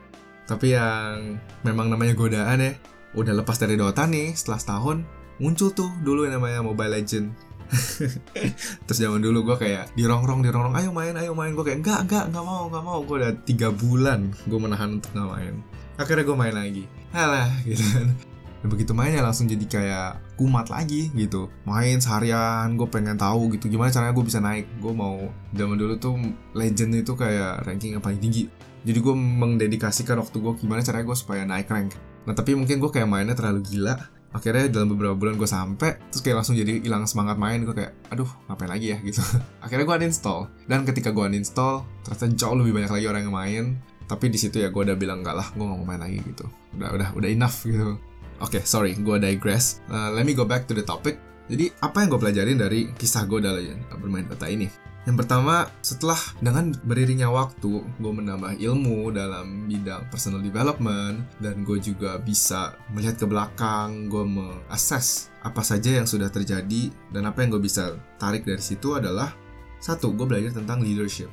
tapi 0.47 0.79
yang 0.79 1.43
memang 1.67 1.91
namanya 1.91 2.15
godaan 2.15 2.63
ya, 2.63 2.73
udah 3.19 3.35
lepas 3.43 3.59
dari 3.59 3.75
Dota 3.75 4.07
nih 4.07 4.33
setelah 4.39 4.63
setahun, 4.63 4.97
muncul 5.43 5.75
tuh 5.75 5.91
dulu 6.07 6.23
yang 6.25 6.39
namanya 6.39 6.63
Mobile 6.63 6.95
Legend. 6.95 7.35
Terus 8.87 8.99
zaman 9.03 9.19
dulu 9.19 9.43
gue 9.43 9.57
kayak 9.59 9.91
dirongrong 9.99 10.39
dirongrong, 10.39 10.79
ayo 10.79 10.95
main, 10.95 11.19
ayo 11.19 11.35
main. 11.35 11.51
Gue 11.51 11.67
kayak 11.67 11.83
enggak, 11.83 12.01
enggak, 12.07 12.25
enggak 12.31 12.45
mau, 12.47 12.71
enggak 12.71 12.85
mau. 12.87 12.99
Gue 13.03 13.17
udah 13.27 13.33
tiga 13.43 13.75
bulan 13.75 14.31
gue 14.47 14.59
menahan 14.59 15.03
untuk 15.03 15.11
nggak 15.19 15.31
main. 15.35 15.55
Akhirnya 15.99 16.25
gue 16.25 16.37
main 16.39 16.55
lagi. 16.55 16.85
Halah, 17.11 17.51
gitu 17.69 17.83
kan. 17.83 18.09
Dan 18.63 18.69
begitu 18.71 18.95
mainnya 18.95 19.21
langsung 19.27 19.51
jadi 19.51 19.67
kayak 19.67 20.39
kumat 20.39 20.71
lagi 20.71 21.11
gitu. 21.19 21.51
Main 21.67 21.99
seharian, 21.99 22.79
gue 22.79 22.87
pengen 22.87 23.19
tahu 23.19 23.51
gitu 23.59 23.67
gimana 23.67 23.91
caranya 23.91 24.15
gue 24.15 24.25
bisa 24.25 24.39
naik. 24.39 24.71
Gue 24.79 24.95
mau 24.95 25.27
zaman 25.51 25.75
dulu 25.75 25.99
tuh 25.99 26.15
legend 26.55 27.03
itu 27.03 27.19
kayak 27.19 27.67
ranking 27.67 27.99
yang 27.99 28.03
paling 28.05 28.23
tinggi 28.23 28.47
jadi 28.87 29.03
gue 29.03 29.15
mendedikasikan 29.19 30.23
waktu 30.23 30.39
gue 30.39 30.53
gimana 30.63 30.79
caranya 30.79 31.11
gue 31.11 31.19
supaya 31.19 31.43
naik 31.43 31.67
rank. 31.67 31.99
Nah 32.23 32.39
tapi 32.39 32.55
mungkin 32.55 32.79
gue 32.79 32.87
kayak 32.87 33.11
mainnya 33.11 33.35
terlalu 33.35 33.67
gila. 33.67 33.99
Akhirnya 34.31 34.71
dalam 34.71 34.95
beberapa 34.95 35.19
bulan 35.19 35.35
gue 35.35 35.49
sampai 35.49 35.99
terus 36.07 36.23
kayak 36.23 36.39
langsung 36.39 36.55
jadi 36.55 36.79
hilang 36.79 37.03
semangat 37.11 37.35
main. 37.35 37.67
Gue 37.67 37.75
kayak 37.75 37.99
aduh 38.15 38.31
ngapain 38.47 38.71
lagi 38.71 38.95
ya? 38.95 39.03
Gitu. 39.07 39.19
Akhirnya 39.59 39.91
gue 39.91 39.97
uninstall. 40.07 40.47
Dan 40.71 40.87
ketika 40.87 41.11
gue 41.11 41.25
uninstall 41.27 41.83
ternyata 42.07 42.31
jauh 42.39 42.55
lebih 42.55 42.79
banyak 42.79 42.93
lagi 42.95 43.07
orang 43.11 43.23
yang 43.27 43.35
main. 43.35 43.65
Tapi 44.07 44.31
di 44.31 44.39
situ 44.39 44.63
ya 44.63 44.71
gue 44.71 44.83
udah 44.87 44.95
bilang 44.95 45.27
enggak 45.27 45.35
lah 45.35 45.51
gue 45.51 45.67
gak 45.67 45.79
mau 45.83 45.87
main 45.87 45.99
lagi 45.99 46.23
gitu. 46.23 46.47
Udah 46.79 46.95
udah 46.95 47.09
udah 47.19 47.27
enough 47.27 47.67
gitu. 47.67 47.99
Oke 48.39 48.63
okay, 48.63 48.63
sorry 48.63 48.95
gue 48.95 49.17
digress. 49.19 49.83
Uh, 49.91 50.15
let 50.15 50.23
me 50.23 50.31
go 50.31 50.47
back 50.47 50.71
to 50.71 50.79
the 50.79 50.87
topic. 50.87 51.19
Jadi 51.51 51.75
apa 51.83 52.07
yang 52.07 52.15
gue 52.15 52.21
pelajarin 52.23 52.55
dari 52.55 52.87
kisah 52.95 53.27
gue 53.27 53.43
dalam 53.43 53.83
bermain 53.99 54.31
Dota 54.31 54.47
ini 54.47 54.87
yang 55.07 55.15
pertama, 55.15 55.71
setelah 55.87 56.19
dengan 56.43 56.75
beriringnya 56.83 57.31
waktu, 57.31 57.79
gue 57.79 58.13
menambah 58.13 58.59
ilmu 58.59 59.15
dalam 59.15 59.71
bidang 59.71 60.11
personal 60.11 60.43
development, 60.43 61.23
dan 61.39 61.63
gue 61.63 61.79
juga 61.79 62.19
bisa 62.19 62.75
melihat 62.91 63.15
ke 63.15 63.27
belakang, 63.31 64.11
gue 64.11 64.27
mengakses 64.27 65.31
apa 65.47 65.63
saja 65.63 66.03
yang 66.03 66.11
sudah 66.11 66.27
terjadi, 66.27 66.91
dan 67.15 67.31
apa 67.31 67.47
yang 67.47 67.55
gue 67.55 67.63
bisa 67.63 67.95
tarik 68.19 68.43
dari 68.43 68.59
situ 68.59 68.99
adalah 68.99 69.31
Satu, 69.77 70.11
gue 70.17 70.27
belajar 70.27 70.57
tentang 70.57 70.81
leadership. 70.81 71.29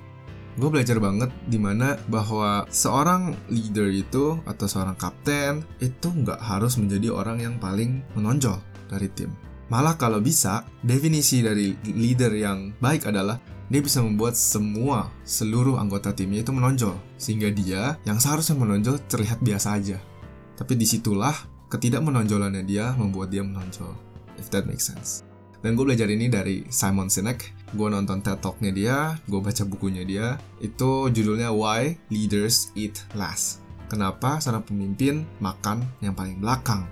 Gue 0.59 0.69
belajar 0.69 1.01
banget 1.01 1.33
di 1.49 1.57
mana 1.57 1.97
bahwa 2.05 2.69
seorang 2.69 3.33
leader 3.49 3.89
itu 3.89 4.37
atau 4.45 4.69
seorang 4.69 4.93
kapten 4.93 5.65
itu 5.81 6.13
nggak 6.13 6.37
harus 6.37 6.77
menjadi 6.77 7.09
orang 7.09 7.41
yang 7.41 7.55
paling 7.57 8.05
menonjol 8.13 8.61
dari 8.85 9.09
tim. 9.09 9.33
Malah 9.73 9.97
kalau 9.97 10.21
bisa, 10.21 10.61
definisi 10.85 11.41
dari 11.41 11.73
leader 11.87 12.29
yang 12.37 12.77
baik 12.77 13.09
adalah 13.09 13.41
dia 13.73 13.81
bisa 13.81 14.05
membuat 14.05 14.37
semua 14.37 15.09
seluruh 15.25 15.81
anggota 15.81 16.13
timnya 16.13 16.45
itu 16.45 16.53
menonjol 16.53 16.93
sehingga 17.17 17.49
dia 17.49 17.97
yang 18.05 18.21
seharusnya 18.21 18.53
menonjol 18.53 19.01
terlihat 19.09 19.41
biasa 19.41 19.81
aja. 19.81 19.97
Tapi 20.53 20.77
di 20.77 20.85
situlah 20.85 21.33
ketidakmenonjolannya 21.73 22.61
dia 22.69 22.93
membuat 22.93 23.33
dia 23.33 23.41
menonjol. 23.41 23.89
If 24.37 24.53
that 24.53 24.69
makes 24.69 24.93
sense. 24.93 25.25
Dan 25.65 25.73
gue 25.73 25.89
belajar 25.89 26.05
ini 26.05 26.29
dari 26.29 26.69
Simon 26.69 27.09
Sinek. 27.09 27.49
Gue 27.73 27.89
nonton 27.89 28.21
TED 28.21 28.37
Talk-nya 28.45 28.69
dia, 28.69 29.17
gue 29.25 29.41
baca 29.41 29.63
bukunya 29.65 30.05
dia. 30.05 30.37
Itu 30.61 31.09
judulnya 31.09 31.49
Why 31.49 31.97
Leaders 32.13 32.69
Eat 32.77 33.01
Last. 33.17 33.65
Kenapa 33.89 34.37
seorang 34.37 34.69
pemimpin 34.69 35.25
makan 35.41 35.81
yang 36.05 36.13
paling 36.13 36.37
belakang? 36.37 36.85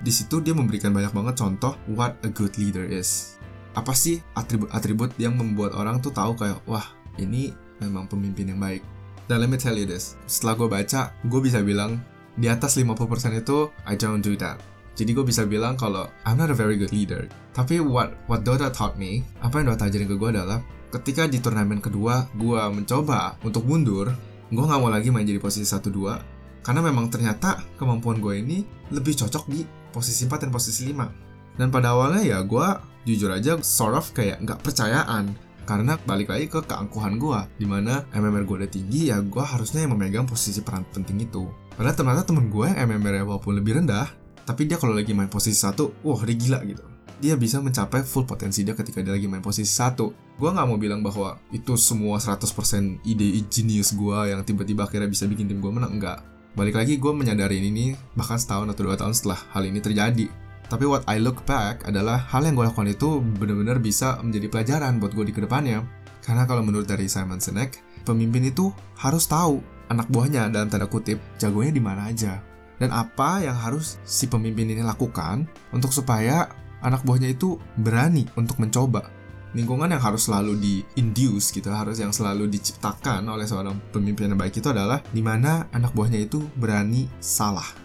Di 0.00 0.08
situ 0.08 0.40
dia 0.40 0.56
memberikan 0.56 0.96
banyak 0.96 1.12
banget 1.12 1.36
contoh 1.36 1.76
what 1.92 2.16
a 2.24 2.32
good 2.32 2.56
leader 2.56 2.88
is. 2.88 3.33
Apa 3.74 3.92
sih 3.92 4.22
atribut-atribut 4.38 5.18
yang 5.18 5.34
membuat 5.34 5.74
orang 5.74 5.98
tuh 5.98 6.14
tahu 6.14 6.38
kayak, 6.38 6.62
wah 6.66 6.86
ini 7.18 7.50
memang 7.82 8.06
pemimpin 8.06 8.54
yang 8.54 8.62
baik. 8.62 8.82
Dan 9.26 9.42
let 9.42 9.50
me 9.50 9.58
tell 9.58 9.74
you 9.74 9.88
this, 9.88 10.14
setelah 10.30 10.54
gue 10.54 10.68
baca, 10.70 11.10
gue 11.26 11.40
bisa 11.42 11.60
bilang 11.60 11.98
di 12.38 12.46
atas 12.50 12.78
50% 12.78 12.94
itu 13.40 13.70
I 13.86 13.94
don't 13.98 14.22
do 14.22 14.36
that 14.38 14.74
jadi 14.94 15.10
gue 15.10 15.26
bisa 15.26 15.42
bilang 15.42 15.74
kalau 15.74 16.06
I'm 16.22 16.38
not 16.38 16.54
a 16.54 16.56
very 16.56 16.78
good 16.78 16.94
leader. 16.94 17.26
Tapi 17.50 17.82
what 17.82 18.14
what 18.30 18.46
Dota 18.46 18.70
taught 18.70 18.94
me, 18.94 19.26
apa 19.42 19.58
yang 19.58 19.74
Dota 19.74 19.90
ajarin 19.90 20.06
ke 20.06 20.14
gue 20.14 20.30
adalah 20.30 20.62
ketika 20.94 21.26
di 21.26 21.42
turnamen 21.42 21.82
kedua 21.82 22.30
gue 22.38 22.62
mencoba 22.70 23.34
untuk 23.42 23.66
mundur, 23.66 24.14
gue 24.54 24.64
nggak 24.64 24.78
mau 24.78 24.90
lagi 24.90 25.10
main 25.10 25.26
jadi 25.26 25.42
posisi 25.42 25.66
1-2 25.66 26.62
karena 26.62 26.80
memang 26.80 27.10
ternyata 27.10 27.60
kemampuan 27.74 28.22
gue 28.22 28.38
ini 28.38 28.62
lebih 28.94 29.18
cocok 29.18 29.50
di 29.50 29.66
posisi 29.90 30.30
4 30.30 30.46
dan 30.46 30.50
posisi 30.54 30.86
5. 30.94 31.58
Dan 31.58 31.74
pada 31.74 31.98
awalnya 31.98 32.22
ya 32.22 32.38
gue 32.46 32.66
jujur 33.04 33.30
aja 33.32 33.60
sort 33.60 33.96
of 33.96 34.10
kayak 34.12 34.40
nggak 34.42 34.60
percayaan 34.60 35.32
karena 35.64 35.96
balik 36.04 36.28
lagi 36.28 36.48
ke 36.48 36.60
keangkuhan 36.60 37.16
gue 37.16 37.40
di 37.56 37.64
mana 37.64 38.04
MMR 38.12 38.44
gue 38.44 38.56
udah 38.64 38.70
tinggi 38.72 39.08
ya 39.08 39.20
gue 39.24 39.44
harusnya 39.44 39.84
yang 39.84 39.96
memegang 39.96 40.28
posisi 40.28 40.60
peran 40.60 40.84
penting 40.92 41.24
itu 41.24 41.48
padahal 41.72 41.96
ternyata 41.96 42.28
temen 42.28 42.52
gue 42.52 42.68
yang 42.68 42.84
MMR 42.84 43.24
walaupun 43.24 43.56
lebih 43.56 43.80
rendah 43.80 44.24
tapi 44.44 44.68
dia 44.68 44.76
kalau 44.76 44.92
lagi 44.92 45.16
main 45.16 45.32
posisi 45.32 45.56
satu, 45.56 46.04
wah 46.04 46.20
dia 46.20 46.36
gila 46.36 46.60
gitu. 46.68 46.84
Dia 47.16 47.40
bisa 47.40 47.64
mencapai 47.64 48.04
full 48.04 48.28
potensi 48.28 48.60
dia 48.60 48.76
ketika 48.76 49.00
dia 49.00 49.16
lagi 49.16 49.24
main 49.24 49.40
posisi 49.40 49.72
satu. 49.72 50.12
Gue 50.36 50.52
nggak 50.52 50.66
mau 50.68 50.76
bilang 50.76 51.00
bahwa 51.00 51.40
itu 51.48 51.72
semua 51.80 52.20
100% 52.20 53.00
ide 53.08 53.40
genius 53.48 53.96
gue 53.96 54.18
yang 54.28 54.44
tiba-tiba 54.44 54.84
akhirnya 54.84 55.08
bisa 55.08 55.24
bikin 55.24 55.48
tim 55.48 55.64
gue 55.64 55.72
menang. 55.72 55.96
Enggak. 55.96 56.20
Balik 56.54 56.76
lagi 56.76 57.00
gue 57.00 57.12
menyadari 57.16 57.58
ini 57.64 57.96
bahkan 58.14 58.36
setahun 58.36 58.68
atau 58.70 58.82
dua 58.86 58.96
tahun 59.00 59.16
setelah 59.16 59.40
hal 59.56 59.64
ini 59.64 59.80
terjadi. 59.80 60.26
Tapi 60.68 60.84
what 60.88 61.04
I 61.04 61.20
look 61.20 61.44
back 61.44 61.84
adalah 61.84 62.18
hal 62.30 62.44
yang 62.44 62.56
gue 62.56 62.66
lakukan 62.66 62.90
itu 62.90 63.20
benar-benar 63.20 63.78
bisa 63.78 64.18
menjadi 64.24 64.46
pelajaran 64.48 64.98
buat 64.98 65.12
gue 65.12 65.28
di 65.28 65.34
ke 65.36 65.44
depannya. 65.44 65.84
Karena 66.24 66.48
kalau 66.48 66.64
menurut 66.64 66.88
dari 66.88 67.04
Simon 67.04 67.38
Sinek, 67.38 68.02
pemimpin 68.08 68.48
itu 68.48 68.72
harus 68.96 69.28
tahu 69.28 69.60
anak 69.92 70.08
buahnya 70.08 70.48
dalam 70.48 70.72
tanda 70.72 70.88
kutip 70.88 71.20
jagonya 71.36 71.72
di 71.72 71.82
mana 71.84 72.08
aja 72.08 72.40
dan 72.78 72.90
apa 72.90 73.44
yang 73.44 73.54
harus 73.54 74.00
si 74.02 74.26
pemimpin 74.26 74.70
ini 74.70 74.82
lakukan 74.82 75.46
untuk 75.70 75.94
supaya 75.94 76.50
anak 76.82 77.06
buahnya 77.06 77.32
itu 77.32 77.56
berani 77.78 78.26
untuk 78.34 78.58
mencoba 78.60 79.08
lingkungan 79.54 79.86
yang 79.86 80.02
harus 80.02 80.26
selalu 80.26 80.58
di-induce 80.58 81.54
gitu, 81.54 81.70
harus 81.70 82.02
yang 82.02 82.10
selalu 82.10 82.50
diciptakan 82.50 83.22
oleh 83.30 83.46
seorang 83.46 83.78
pemimpin 83.94 84.34
yang 84.34 84.38
baik 84.38 84.58
itu 84.58 84.66
adalah 84.66 84.98
di 85.14 85.22
mana 85.22 85.70
anak 85.70 85.94
buahnya 85.94 86.26
itu 86.26 86.42
berani 86.58 87.06
salah. 87.22 87.83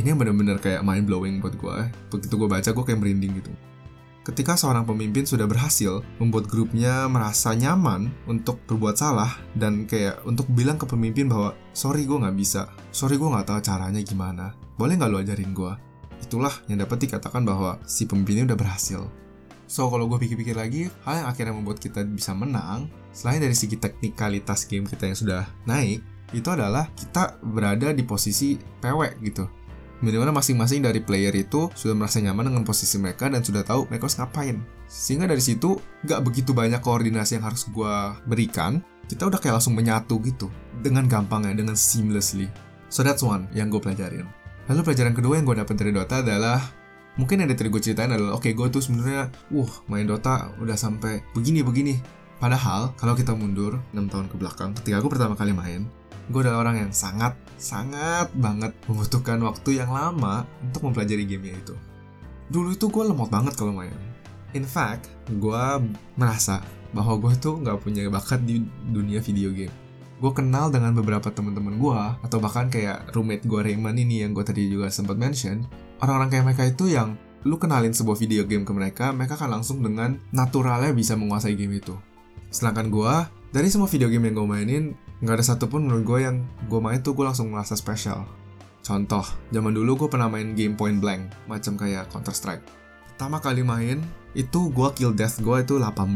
Ini 0.00 0.16
yang 0.16 0.20
benar-benar 0.24 0.56
kayak 0.64 0.80
mind 0.80 1.04
blowing 1.04 1.44
buat 1.44 1.60
gue. 1.60 1.76
Begitu 2.08 2.32
gue 2.40 2.48
baca 2.48 2.72
gue 2.72 2.84
kayak 2.88 3.04
merinding 3.04 3.36
gitu. 3.36 3.52
Ketika 4.24 4.56
seorang 4.56 4.88
pemimpin 4.88 5.28
sudah 5.28 5.44
berhasil 5.44 6.00
membuat 6.16 6.48
grupnya 6.48 7.04
merasa 7.04 7.52
nyaman 7.52 8.08
untuk 8.24 8.64
berbuat 8.64 8.96
salah 8.96 9.28
dan 9.52 9.84
kayak 9.84 10.24
untuk 10.24 10.48
bilang 10.56 10.80
ke 10.80 10.88
pemimpin 10.88 11.28
bahwa 11.28 11.52
sorry 11.76 12.08
gue 12.08 12.16
nggak 12.16 12.32
bisa, 12.32 12.72
sorry 12.88 13.20
gue 13.20 13.28
nggak 13.28 13.44
tahu 13.44 13.60
caranya 13.60 14.00
gimana, 14.00 14.56
boleh 14.80 14.96
nggak 14.96 15.10
lo 15.12 15.20
ajarin 15.20 15.52
gue? 15.52 15.72
Itulah 16.24 16.52
yang 16.72 16.80
dapat 16.80 17.04
dikatakan 17.04 17.44
bahwa 17.44 17.76
si 17.84 18.08
pemimpinnya 18.08 18.48
udah 18.48 18.56
berhasil. 18.56 19.04
So 19.68 19.92
kalau 19.92 20.08
gue 20.08 20.16
pikir-pikir 20.16 20.56
lagi, 20.56 20.88
hal 21.04 21.24
yang 21.24 21.28
akhirnya 21.28 21.52
membuat 21.52 21.76
kita 21.76 22.08
bisa 22.08 22.32
menang, 22.32 22.88
selain 23.12 23.44
dari 23.44 23.56
segi 23.56 23.76
teknikalitas 23.76 24.64
game 24.64 24.88
kita 24.88 25.12
yang 25.12 25.16
sudah 25.16 25.42
naik, 25.68 26.00
itu 26.32 26.48
adalah 26.48 26.88
kita 26.96 27.36
berada 27.44 27.92
di 27.92 28.04
posisi 28.06 28.56
pewek 28.56 29.20
gitu 29.20 29.59
Minimal 30.00 30.32
masing-masing 30.32 30.80
dari 30.80 31.04
player 31.04 31.32
itu 31.36 31.68
sudah 31.76 31.92
merasa 31.92 32.24
nyaman 32.24 32.48
dengan 32.48 32.64
posisi 32.64 32.96
mereka 32.96 33.28
dan 33.28 33.44
sudah 33.44 33.60
tahu 33.60 33.84
mereka 33.92 34.08
harus 34.08 34.16
ngapain. 34.16 34.56
Sehingga 34.88 35.28
dari 35.28 35.44
situ 35.44 35.76
nggak 36.08 36.20
begitu 36.24 36.56
banyak 36.56 36.80
koordinasi 36.80 37.36
yang 37.36 37.44
harus 37.44 37.68
gue 37.68 37.94
berikan, 38.24 38.80
kita 39.04 39.28
udah 39.28 39.36
kayak 39.36 39.60
langsung 39.60 39.76
menyatu 39.76 40.16
gitu. 40.24 40.48
Dengan 40.80 41.04
gampangnya, 41.04 41.52
dengan 41.52 41.76
seamlessly. 41.76 42.48
So 42.88 43.04
that's 43.04 43.20
one 43.20 43.52
yang 43.52 43.68
gue 43.68 43.76
pelajarin. 43.76 44.24
Lalu 44.72 44.80
pelajaran 44.88 45.12
kedua 45.12 45.36
yang 45.36 45.44
gue 45.44 45.56
dapat 45.60 45.76
dari 45.76 45.92
Dota 45.92 46.24
adalah 46.24 46.80
mungkin 47.20 47.44
yang 47.44 47.52
tadi 47.52 47.68
gue 47.68 47.82
ceritain 47.82 48.08
adalah 48.08 48.40
oke 48.40 48.48
okay, 48.48 48.56
gue 48.56 48.66
tuh 48.72 48.80
sebenarnya 48.80 49.28
uh 49.52 49.72
main 49.92 50.08
Dota 50.08 50.54
udah 50.62 50.76
sampai 50.78 51.20
begini 51.36 51.60
begini 51.60 51.98
padahal 52.38 52.94
kalau 52.94 53.18
kita 53.18 53.34
mundur 53.34 53.82
6 53.92 54.08
tahun 54.08 54.26
ke 54.30 54.36
belakang 54.38 54.70
ketika 54.78 55.02
gue 55.02 55.10
pertama 55.10 55.34
kali 55.34 55.52
main 55.52 55.90
gue 56.30 56.40
adalah 56.46 56.62
orang 56.62 56.86
yang 56.86 56.92
sangat 56.94 57.34
sangat 57.60 58.32
banget 58.32 58.72
membutuhkan 58.88 59.36
waktu 59.44 59.82
yang 59.82 59.92
lama 59.92 60.48
untuk 60.62 60.88
mempelajari 60.88 61.28
game 61.28 61.52
itu. 61.52 61.74
Dulu 62.48 62.72
itu 62.72 62.86
gue 62.88 63.04
lemot 63.04 63.28
banget 63.28 63.58
kalau 63.58 63.74
main. 63.74 63.92
In 64.56 64.64
fact, 64.64 65.10
gue 65.28 65.62
merasa 66.16 66.64
bahwa 66.90 67.18
gue 67.22 67.34
tuh 67.38 67.60
nggak 67.62 67.78
punya 67.82 68.08
bakat 68.10 68.42
di 68.42 68.64
dunia 68.90 69.22
video 69.22 69.54
game. 69.54 69.70
Gue 70.18 70.32
kenal 70.34 70.68
dengan 70.68 70.92
beberapa 70.92 71.30
teman-teman 71.30 71.78
gue, 71.80 72.00
atau 72.26 72.38
bahkan 72.42 72.68
kayak 72.68 73.14
roommate 73.14 73.46
gue 73.46 73.60
Raymond 73.62 73.96
ini 73.96 74.26
yang 74.26 74.36
gue 74.36 74.44
tadi 74.44 74.68
juga 74.68 74.90
sempat 74.92 75.16
mention, 75.16 75.64
orang-orang 76.02 76.28
kayak 76.28 76.44
mereka 76.50 76.64
itu 76.66 76.92
yang 76.92 77.16
lu 77.48 77.56
kenalin 77.56 77.96
sebuah 77.96 78.20
video 78.20 78.44
game 78.44 78.68
ke 78.68 78.72
mereka, 78.74 79.16
mereka 79.16 79.40
akan 79.40 79.60
langsung 79.60 79.80
dengan 79.80 80.20
naturalnya 80.28 80.92
bisa 80.92 81.16
menguasai 81.16 81.56
game 81.56 81.80
itu. 81.80 81.96
Sedangkan 82.52 82.92
gue, 82.92 83.14
dari 83.50 83.66
semua 83.66 83.90
video 83.90 84.06
game 84.06 84.30
yang 84.30 84.38
gue 84.38 84.46
mainin, 84.46 84.84
nggak 85.18 85.42
ada 85.42 85.44
satupun 85.44 85.82
menurut 85.82 86.06
gue 86.06 86.18
yang 86.22 86.46
gue 86.70 86.80
main 86.80 87.02
tuh 87.02 87.18
gue 87.18 87.26
langsung 87.26 87.50
merasa 87.50 87.74
spesial. 87.74 88.22
Contoh, 88.86 89.26
zaman 89.50 89.74
dulu 89.74 90.06
gue 90.06 90.08
pernah 90.08 90.30
main 90.30 90.54
game 90.54 90.78
point 90.78 91.02
blank, 91.02 91.34
macam 91.50 91.74
kayak 91.74 92.06
Counter 92.14 92.30
Strike. 92.30 92.62
Pertama 93.10 93.42
kali 93.42 93.66
main, 93.66 93.98
itu 94.38 94.70
gue 94.70 94.88
kill 94.94 95.12
death 95.12 95.42
gue 95.42 95.66
itu 95.66 95.82
18%. 95.82 96.14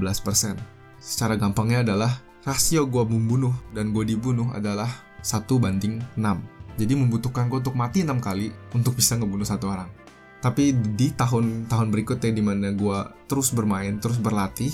Secara 1.03 1.35
gampangnya 1.35 1.83
adalah 1.83 2.23
rasio 2.47 2.87
gue 2.87 3.03
membunuh 3.03 3.53
dan 3.75 3.91
gue 3.91 4.07
dibunuh 4.07 4.55
adalah 4.55 4.89
satu 5.19 5.59
banding 5.59 5.99
6. 6.15 6.79
Jadi 6.79 6.95
membutuhkan 6.95 7.51
gue 7.51 7.59
untuk 7.59 7.75
mati 7.75 8.07
6 8.07 8.15
kali 8.23 8.55
untuk 8.79 8.95
bisa 8.95 9.19
ngebunuh 9.19 9.45
satu 9.45 9.75
orang. 9.75 9.91
Tapi 10.39 10.71
di 10.95 11.11
tahun-tahun 11.11 11.89
berikutnya 11.91 12.31
di 12.31 12.43
mana 12.45 12.71
gue 12.71 12.99
terus 13.27 13.51
bermain, 13.51 13.99
terus 13.99 14.23
berlatih, 14.23 14.71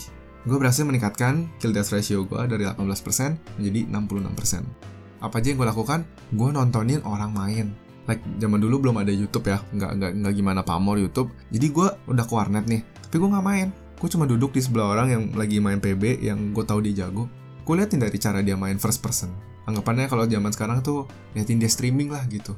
gue 0.48 0.56
berhasil 0.56 0.88
meningkatkan 0.88 1.52
kill 1.60 1.76
death 1.76 1.92
ratio 1.92 2.24
gue 2.24 2.40
dari 2.48 2.64
18% 2.64 3.60
menjadi 3.60 3.80
66%. 3.92 5.20
Apa 5.20 5.36
aja 5.36 5.52
yang 5.52 5.58
gue 5.60 5.68
lakukan? 5.68 6.00
Gue 6.32 6.48
nontonin 6.48 7.04
orang 7.04 7.32
main. 7.36 7.66
Like 8.08 8.24
zaman 8.40 8.58
dulu 8.58 8.88
belum 8.88 9.04
ada 9.04 9.12
YouTube 9.12 9.52
ya, 9.52 9.60
nggak 9.76 9.90
nggak 10.00 10.12
nggak 10.24 10.34
gimana 10.34 10.60
pamor 10.64 10.96
YouTube. 10.96 11.28
Jadi 11.52 11.66
gue 11.68 11.88
udah 12.08 12.24
ke 12.24 12.32
warnet 12.32 12.64
nih, 12.64 12.80
tapi 12.80 13.20
gue 13.20 13.28
nggak 13.28 13.44
main. 13.44 13.68
Gue 14.00 14.08
cuma 14.08 14.24
duduk 14.24 14.56
di 14.56 14.64
sebelah 14.64 14.96
orang 14.96 15.08
yang 15.12 15.22
lagi 15.36 15.60
main 15.60 15.76
PB 15.76 16.24
yang 16.24 16.56
gue 16.56 16.64
tahu 16.64 16.80
dia 16.80 17.04
jago. 17.04 17.28
Gue 17.68 17.76
liatin 17.76 18.00
dari 18.00 18.16
cara 18.16 18.40
dia 18.40 18.56
main 18.56 18.80
first 18.80 19.04
person. 19.04 19.28
Anggapannya 19.68 20.08
kalau 20.08 20.24
zaman 20.24 20.50
sekarang 20.56 20.80
tuh 20.80 21.04
liatin 21.36 21.60
dia 21.60 21.68
streaming 21.68 22.08
lah 22.08 22.24
gitu. 22.32 22.56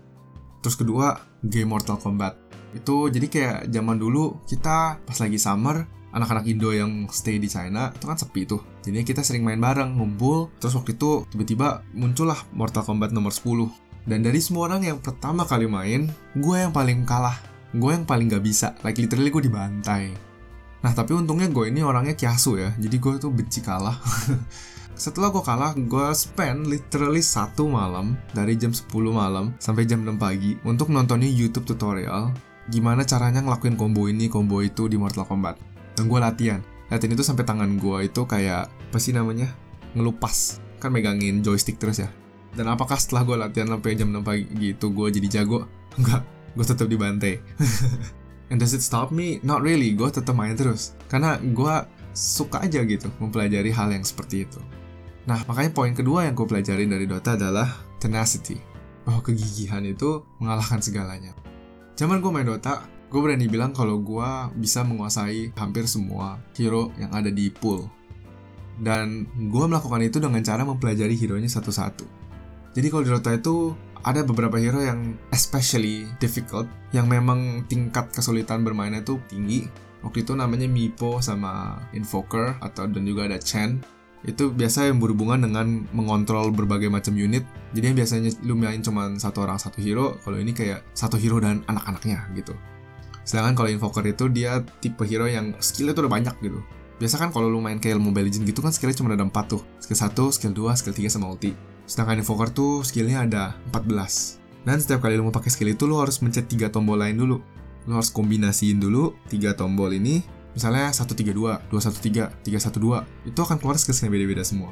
Terus 0.63 0.79
kedua, 0.79 1.19
game 1.43 1.67
Mortal 1.67 1.99
Kombat. 1.99 2.39
Itu 2.73 3.11
jadi 3.11 3.27
kayak 3.27 3.59
zaman 3.75 3.99
dulu 3.99 4.39
kita 4.47 5.03
pas 5.03 5.19
lagi 5.19 5.37
summer 5.37 5.83
anak-anak 6.13 6.45
Indo 6.45 6.71
yang 6.71 7.09
stay 7.09 7.41
di 7.41 7.49
China 7.49 7.91
itu 7.91 8.05
kan 8.05 8.21
sepi 8.21 8.45
tuh. 8.45 8.61
Jadi 8.85 9.03
kita 9.03 9.25
sering 9.25 9.43
main 9.43 9.59
bareng, 9.59 9.97
ngumpul. 9.97 10.53
Terus 10.61 10.77
waktu 10.77 10.95
itu 10.95 11.25
tiba-tiba 11.33 11.83
muncullah 11.97 12.39
Mortal 12.53 12.85
Kombat 12.85 13.11
nomor 13.11 13.33
10. 13.33 13.73
Dan 14.05 14.21
dari 14.21 14.39
semua 14.43 14.69
orang 14.69 14.85
yang 14.85 14.99
pertama 15.01 15.49
kali 15.49 15.67
main, 15.67 16.11
gue 16.37 16.57
yang 16.57 16.71
paling 16.71 17.09
kalah. 17.09 17.41
Gue 17.73 17.97
yang 17.97 18.05
paling 18.05 18.29
gak 18.29 18.45
bisa. 18.45 18.77
Like 18.85 19.01
literally 19.01 19.33
gue 19.33 19.43
dibantai. 19.49 20.13
Nah 20.85 20.93
tapi 20.93 21.17
untungnya 21.17 21.49
gue 21.49 21.73
ini 21.73 21.81
orangnya 21.81 22.13
kiasu 22.13 22.61
ya. 22.61 22.71
Jadi 22.77 22.97
gue 23.01 23.13
tuh 23.17 23.33
benci 23.33 23.65
kalah. 23.65 23.97
Setelah 24.93 25.33
gue 25.33 25.41
kalah, 25.41 25.73
gue 25.73 26.07
spend 26.13 26.69
literally 26.69 27.25
satu 27.25 27.65
malam 27.65 28.15
dari 28.37 28.61
jam 28.61 28.77
10 28.77 28.93
malam 29.09 29.57
sampai 29.57 29.89
jam 29.89 30.05
6 30.05 30.21
pagi 30.21 30.53
untuk 30.69 30.93
nontonin 30.93 31.33
YouTube 31.33 31.65
tutorial 31.65 32.31
gimana 32.71 33.03
caranya 33.03 33.43
ngelakuin 33.43 33.75
combo 33.75 34.07
ini, 34.07 34.31
combo 34.31 34.63
itu 34.63 34.87
di 34.87 34.95
Mortal 34.95 35.27
Kombat 35.27 35.72
dan 35.97 36.09
gue 36.09 36.19
latihan. 36.21 36.61
Liatin 36.93 37.17
itu 37.17 37.25
sampai 37.25 37.45
tangan 37.49 37.81
gue 37.81 37.99
itu 38.05 38.21
kayak 38.29 38.69
apa 38.69 38.99
sih 39.01 39.17
namanya 39.17 39.49
ngelupas. 39.97 40.61
Kan 40.77 40.93
megangin 40.93 41.41
joystick 41.41 41.81
terus 41.81 42.03
ya. 42.03 42.11
Dan 42.53 42.69
apakah 42.69 43.01
setelah 43.01 43.25
gue 43.25 43.37
latihan 43.41 43.69
sampai 43.73 43.97
jam 43.97 44.13
6 44.13 44.21
pagi 44.21 44.45
gitu 44.61 44.93
gue 44.93 45.09
jadi 45.09 45.41
jago? 45.41 45.65
Enggak. 45.99 46.23
Gue 46.53 46.65
tetap 46.69 46.87
dibantai. 46.89 47.41
And 48.53 48.61
does 48.61 48.77
it 48.77 48.85
stop 48.85 49.09
me? 49.09 49.41
Not 49.41 49.65
really. 49.65 49.97
Gue 49.97 50.13
tetap 50.13 50.37
main 50.37 50.53
terus. 50.53 50.93
Karena 51.09 51.41
gue 51.41 51.75
suka 52.13 52.61
aja 52.61 52.85
gitu 52.85 53.09
mempelajari 53.17 53.73
hal 53.73 53.89
yang 53.89 54.05
seperti 54.05 54.45
itu. 54.45 54.61
Nah 55.25 55.41
makanya 55.49 55.73
poin 55.73 55.97
kedua 55.97 56.29
yang 56.29 56.37
gue 56.37 56.45
pelajarin 56.45 56.93
dari 56.93 57.09
Dota 57.09 57.41
adalah 57.41 57.73
tenacity. 57.97 58.61
Bahwa 59.09 59.25
kegigihan 59.25 59.81
itu 59.89 60.21
mengalahkan 60.37 60.85
segalanya. 60.85 61.33
Zaman 61.97 62.21
gue 62.21 62.29
main 62.29 62.45
Dota 62.45 62.85
gue 63.13 63.21
berani 63.21 63.45
bilang 63.45 63.77
kalau 63.77 64.01
gue 64.01 64.31
bisa 64.57 64.81
menguasai 64.89 65.53
hampir 65.61 65.85
semua 65.85 66.41
hero 66.57 66.89
yang 66.97 67.13
ada 67.13 67.29
di 67.29 67.53
pool. 67.53 67.85
Dan 68.81 69.29
gue 69.37 69.65
melakukan 69.69 70.01
itu 70.01 70.17
dengan 70.17 70.41
cara 70.41 70.65
mempelajari 70.65 71.13
hero-nya 71.13 71.53
satu-satu. 71.53 72.09
Jadi 72.73 72.87
kalau 72.89 73.05
di 73.05 73.13
Dota 73.13 73.37
itu 73.37 73.77
ada 74.01 74.25
beberapa 74.25 74.57
hero 74.57 74.81
yang 74.81 75.13
especially 75.29 76.09
difficult, 76.17 76.65
yang 76.97 77.05
memang 77.05 77.69
tingkat 77.69 78.09
kesulitan 78.17 78.65
bermainnya 78.65 79.05
itu 79.05 79.21
tinggi. 79.29 79.69
Waktu 80.01 80.25
itu 80.25 80.33
namanya 80.33 80.67
Mipo 80.67 81.21
sama 81.21 81.85
Invoker 81.93 82.57
atau 82.65 82.89
dan 82.89 83.05
juga 83.05 83.29
ada 83.29 83.37
Chen. 83.37 83.85
Itu 84.25 84.51
biasa 84.57 84.89
yang 84.89 85.05
berhubungan 85.05 85.45
dengan 85.45 85.85
mengontrol 85.93 86.49
berbagai 86.49 86.89
macam 86.89 87.13
unit. 87.13 87.45
Jadi 87.77 87.93
yang 87.93 87.97
biasanya 88.01 88.31
lu 88.43 88.57
main 88.57 88.81
cuma 88.81 89.13
satu 89.21 89.45
orang 89.45 89.61
satu 89.61 89.85
hero, 89.85 90.17
kalau 90.25 90.41
ini 90.41 90.57
kayak 90.57 90.81
satu 90.97 91.21
hero 91.21 91.39
dan 91.39 91.61
anak-anaknya 91.69 92.25
gitu. 92.35 92.57
Sedangkan 93.23 93.55
kalau 93.55 93.69
Invoker 93.71 94.05
itu 94.07 94.27
dia 94.31 94.63
tipe 94.83 95.03
hero 95.07 95.31
yang 95.31 95.55
skillnya 95.63 95.95
tuh 95.95 96.07
udah 96.07 96.15
banyak 96.19 96.35
gitu. 96.43 96.61
Biasa 96.99 97.19
kan 97.19 97.29
kalau 97.35 97.51
lu 97.51 97.59
main 97.59 97.83
kayak 97.83 97.99
Mobile 97.99 98.31
Legends 98.31 98.47
gitu 98.47 98.63
kan 98.63 98.71
skillnya 98.71 98.95
cuma 98.95 99.15
ada 99.15 99.27
4 99.27 99.35
tuh. 99.51 99.63
Skill 99.83 99.99
1, 99.99 100.35
skill 100.39 100.53
2, 100.55 100.79
skill 100.79 100.95
3 100.95 101.11
sama 101.11 101.27
ulti. 101.31 101.51
Sedangkan 101.87 102.23
Invoker 102.23 102.49
tuh 102.51 102.87
skillnya 102.87 103.27
ada 103.27 103.59
14. 103.75 104.39
Dan 104.63 104.79
setiap 104.79 105.03
kali 105.03 105.19
lu 105.19 105.27
mau 105.27 105.35
pakai 105.35 105.51
skill 105.51 105.75
itu 105.75 105.87
lu 105.91 105.99
harus 105.99 106.23
mencet 106.23 106.47
3 106.47 106.71
tombol 106.71 106.99
lain 106.99 107.19
dulu. 107.19 107.43
Lu 107.91 107.93
harus 107.99 108.15
kombinasiin 108.15 108.79
dulu 108.79 109.19
3 109.27 109.59
tombol 109.59 109.91
ini. 109.95 110.23
Misalnya 110.53 110.93
132, 110.93 111.33
213, 111.73 112.29
312. 112.45 113.03
Itu 113.27 113.41
akan 113.43 113.57
keluar 113.59 113.81
skill-skill 113.81 114.13
beda-beda 114.13 114.45
semua. 114.47 114.71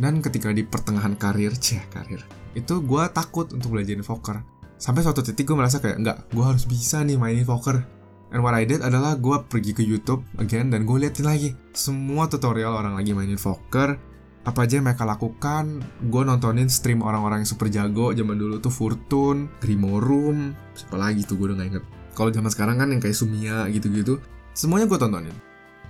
Dan 0.00 0.24
ketika 0.24 0.48
di 0.54 0.64
pertengahan 0.64 1.12
karir, 1.12 1.52
ceh 1.64 1.84
karir, 1.92 2.24
itu 2.56 2.80
gue 2.80 3.04
takut 3.12 3.52
untuk 3.52 3.76
belajar 3.76 4.00
Invoker 4.00 4.40
Sampai 4.80 5.04
suatu 5.04 5.20
titik 5.20 5.44
gue 5.44 5.52
merasa 5.52 5.76
kayak, 5.76 6.00
enggak, 6.00 6.18
gue 6.32 6.40
harus 6.40 6.64
bisa 6.64 7.04
nih 7.04 7.20
main 7.20 7.36
Invoker. 7.36 7.84
And 8.32 8.40
what 8.40 8.56
I 8.56 8.64
did 8.64 8.80
adalah 8.80 9.12
gue 9.20 9.36
pergi 9.44 9.76
ke 9.76 9.84
YouTube 9.84 10.24
again 10.40 10.72
dan 10.72 10.88
gue 10.88 10.96
liatin 10.96 11.28
lagi 11.28 11.52
semua 11.76 12.32
tutorial 12.32 12.72
orang 12.72 12.96
lagi 12.96 13.12
mainin 13.12 13.36
Invoker. 13.36 14.00
Apa 14.40 14.64
aja 14.64 14.80
yang 14.80 14.88
mereka 14.88 15.04
lakukan, 15.04 15.84
gue 16.08 16.22
nontonin 16.24 16.72
stream 16.72 17.04
orang-orang 17.04 17.44
yang 17.44 17.50
super 17.52 17.68
jago 17.68 18.16
zaman 18.16 18.40
dulu 18.40 18.56
tuh 18.56 18.72
Fortune, 18.72 19.52
Grimorum, 19.60 20.56
siapa 20.72 20.96
lagi 20.96 21.28
tuh 21.28 21.36
gue 21.36 21.52
udah 21.52 21.60
gak 21.60 21.68
inget. 21.76 21.84
Kalau 22.16 22.32
zaman 22.32 22.48
sekarang 22.48 22.80
kan 22.80 22.88
yang 22.88 23.04
kayak 23.04 23.20
Sumia 23.20 23.68
gitu-gitu, 23.68 24.16
semuanya 24.56 24.88
gue 24.88 24.96
tontonin. 24.96 25.36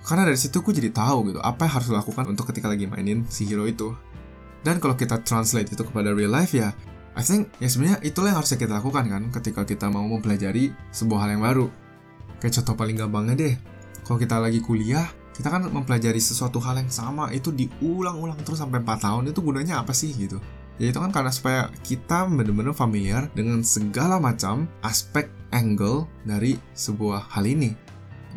Karena 0.02 0.26
dari 0.26 0.34
situ 0.40 0.66
gue 0.66 0.74
jadi 0.74 0.90
tahu 0.90 1.30
gitu 1.30 1.38
apa 1.38 1.70
yang 1.70 1.72
harus 1.78 1.88
dilakukan 1.94 2.24
untuk 2.26 2.50
ketika 2.50 2.66
lagi 2.66 2.90
mainin 2.90 3.22
si 3.30 3.46
hero 3.46 3.70
itu. 3.70 3.94
Dan 4.66 4.82
kalau 4.82 4.98
kita 4.98 5.22
translate 5.22 5.70
itu 5.70 5.86
kepada 5.86 6.10
real 6.10 6.34
life 6.34 6.50
ya, 6.50 6.74
I 7.18 7.22
think 7.26 7.50
ya 7.58 7.66
sebenarnya 7.66 7.98
itulah 8.06 8.30
yang 8.30 8.38
harus 8.38 8.54
kita 8.54 8.70
lakukan 8.70 9.04
kan 9.10 9.22
ketika 9.34 9.66
kita 9.66 9.90
mau 9.90 10.06
mempelajari 10.06 10.70
sebuah 10.94 11.26
hal 11.26 11.30
yang 11.38 11.42
baru. 11.42 11.66
Kayak 12.38 12.62
contoh 12.62 12.74
paling 12.78 12.96
gampangnya 12.96 13.34
deh, 13.36 13.54
kalau 14.06 14.16
kita 14.16 14.40
lagi 14.40 14.64
kuliah, 14.64 15.04
kita 15.36 15.52
kan 15.52 15.66
mempelajari 15.68 16.18
sesuatu 16.22 16.56
hal 16.62 16.80
yang 16.80 16.90
sama 16.90 17.28
itu 17.34 17.52
diulang-ulang 17.52 18.38
terus 18.46 18.62
sampai 18.62 18.80
4 18.80 19.06
tahun 19.06 19.24
itu 19.30 19.40
gunanya 19.42 19.82
apa 19.82 19.92
sih 19.92 20.14
gitu. 20.16 20.40
Ya 20.80 20.88
itu 20.88 20.96
kan 20.96 21.12
karena 21.12 21.28
supaya 21.28 21.68
kita 21.84 22.24
benar-benar 22.24 22.72
familiar 22.72 23.28
dengan 23.36 23.60
segala 23.60 24.16
macam 24.16 24.64
aspek 24.80 25.28
angle 25.52 26.08
dari 26.24 26.56
sebuah 26.72 27.36
hal 27.36 27.44
ini. 27.44 27.76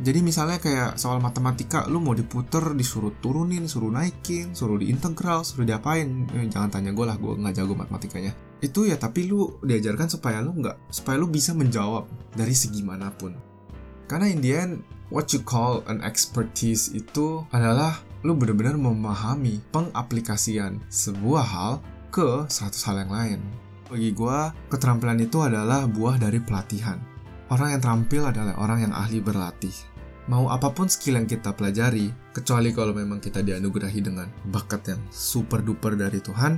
Jadi 0.03 0.19
misalnya 0.25 0.57
kayak 0.57 0.97
soal 0.97 1.21
matematika, 1.21 1.85
lu 1.85 2.01
mau 2.01 2.17
diputer, 2.17 2.73
disuruh 2.73 3.13
turunin, 3.21 3.69
suruh 3.69 3.93
naikin, 3.93 4.57
suruh 4.57 4.81
diintegral, 4.81 5.45
suruh 5.45 5.63
diapain. 5.63 6.25
Eh, 6.33 6.49
jangan 6.49 6.73
tanya 6.73 6.91
gue 6.91 7.05
lah, 7.05 7.13
gue 7.15 7.37
nggak 7.37 7.55
jago 7.61 7.77
matematikanya. 7.77 8.33
Itu 8.63 8.87
ya 8.87 8.95
tapi 8.95 9.27
lu 9.27 9.59
diajarkan 9.59 10.07
supaya 10.07 10.39
lu 10.39 10.55
nggak, 10.55 10.87
supaya 10.87 11.19
lu 11.19 11.27
bisa 11.27 11.51
menjawab 11.51 12.07
dari 12.31 12.55
segi 12.55 12.79
mana 12.79 13.11
pun. 13.11 13.35
Karena 14.07 14.31
in 14.31 14.39
the 14.39 14.55
end, 14.55 14.73
what 15.11 15.27
you 15.35 15.43
call 15.43 15.83
an 15.91 15.99
expertise 16.07 16.87
itu 16.95 17.43
adalah 17.51 17.99
lu 18.23 18.31
benar-benar 18.39 18.79
memahami 18.79 19.59
pengaplikasian 19.75 20.79
sebuah 20.87 21.43
hal 21.43 21.73
ke 22.07 22.47
100 22.47 22.87
hal 22.87 22.95
yang 23.03 23.11
lain. 23.11 23.39
Bagi 23.91 24.15
gue, 24.15 24.39
keterampilan 24.71 25.19
itu 25.19 25.43
adalah 25.43 25.83
buah 25.83 26.15
dari 26.15 26.39
pelatihan 26.39 26.97
Orang 27.53 27.69
yang 27.69 27.85
terampil 27.85 28.23
adalah 28.25 28.57
orang 28.57 28.89
yang 28.89 28.93
ahli 28.97 29.21
berlatih. 29.21 29.77
Mau 30.25 30.49
apa 30.49 30.73
pun 30.73 30.89
skill 30.89 31.21
yang 31.21 31.29
kita 31.29 31.53
pelajari, 31.53 32.09
kecuali 32.33 32.73
kalau 32.73 32.97
memang 32.97 33.21
kita 33.21 33.45
dianugerahi 33.45 34.01
dengan 34.01 34.25
bakat 34.49 34.95
yang 34.95 35.01
super 35.13 35.61
duper 35.61 35.93
dari 35.93 36.17
Tuhan, 36.17 36.57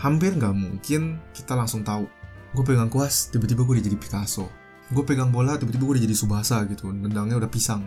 hampir 0.00 0.34
nggak 0.34 0.54
mungkin 0.54 1.20
kita 1.34 1.54
langsung 1.58 1.82
tahu. 1.82 2.06
Gue 2.54 2.64
pegang 2.64 2.90
kuas, 2.90 3.34
tiba-tiba 3.34 3.66
gue 3.66 3.74
udah 3.78 3.86
jadi 3.86 3.98
Picasso. 3.98 4.46
Gue 4.94 5.02
pegang 5.02 5.34
bola, 5.34 5.58
tiba-tiba 5.58 5.82
gue 5.90 5.94
udah 5.98 6.04
jadi 6.06 6.16
Subasa 6.16 6.62
gitu. 6.70 6.90
Nendangnya 6.94 7.38
udah 7.38 7.50
pisang. 7.50 7.82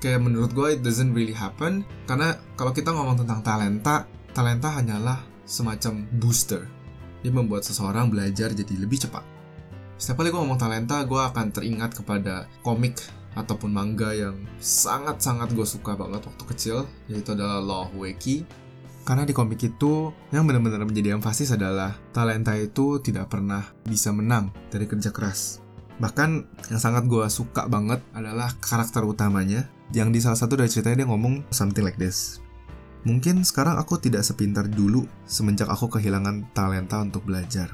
Kayak 0.00 0.20
menurut 0.24 0.56
gue 0.56 0.76
it 0.76 0.80
doesn't 0.80 1.12
really 1.12 1.36
happen, 1.36 1.84
karena 2.08 2.40
kalau 2.56 2.72
kita 2.72 2.88
ngomong 2.88 3.20
tentang 3.20 3.44
talenta, 3.44 4.08
talenta 4.32 4.80
hanyalah 4.80 5.20
semacam 5.44 6.08
booster. 6.16 6.64
Dia 7.20 7.28
membuat 7.28 7.68
seseorang 7.68 8.08
belajar 8.08 8.48
jadi 8.56 8.74
lebih 8.80 9.04
cepat 9.04 9.40
setiap 10.00 10.24
kali 10.24 10.32
gue 10.32 10.40
ngomong 10.40 10.56
talenta, 10.56 11.04
gue 11.04 11.20
akan 11.20 11.52
teringat 11.52 11.92
kepada 11.92 12.48
komik 12.64 12.96
ataupun 13.36 13.68
manga 13.68 14.16
yang 14.16 14.48
sangat-sangat 14.56 15.52
gue 15.52 15.68
suka 15.68 15.92
banget 15.92 16.24
waktu 16.24 16.44
kecil, 16.48 16.88
yaitu 17.04 17.36
adalah 17.36 17.60
Law 17.60 17.92
Weki. 17.92 18.48
Karena 19.02 19.24
di 19.24 19.32
komik 19.32 19.58
itu, 19.64 20.12
yang 20.30 20.44
benar-benar 20.44 20.84
menjadi 20.84 21.16
emphasis 21.16 21.56
adalah 21.56 21.96
talenta 22.12 22.54
itu 22.54 23.00
tidak 23.00 23.32
pernah 23.32 23.64
bisa 23.82 24.12
menang 24.12 24.52
dari 24.68 24.84
kerja 24.84 25.10
keras. 25.10 25.64
Bahkan 26.00 26.30
yang 26.72 26.80
sangat 26.80 27.04
gue 27.08 27.26
suka 27.28 27.68
banget 27.68 28.00
adalah 28.16 28.52
karakter 28.60 29.04
utamanya, 29.04 29.68
yang 29.92 30.14
di 30.14 30.22
salah 30.22 30.38
satu 30.38 30.56
dari 30.56 30.70
ceritanya 30.70 31.04
dia 31.04 31.08
ngomong 31.10 31.44
something 31.52 31.84
like 31.84 31.98
this. 32.00 32.40
Mungkin 33.04 33.44
sekarang 33.48 33.80
aku 33.80 33.96
tidak 33.96 34.20
sepintar 34.24 34.68
dulu 34.68 35.08
semenjak 35.24 35.72
aku 35.72 35.88
kehilangan 35.88 36.52
talenta 36.52 37.00
untuk 37.00 37.24
belajar. 37.24 37.72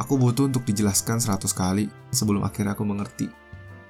Aku 0.00 0.16
butuh 0.16 0.48
untuk 0.48 0.64
dijelaskan 0.64 1.20
100 1.20 1.44
kali 1.52 1.84
sebelum 2.08 2.40
akhirnya 2.46 2.72
aku 2.72 2.86
mengerti. 2.86 3.28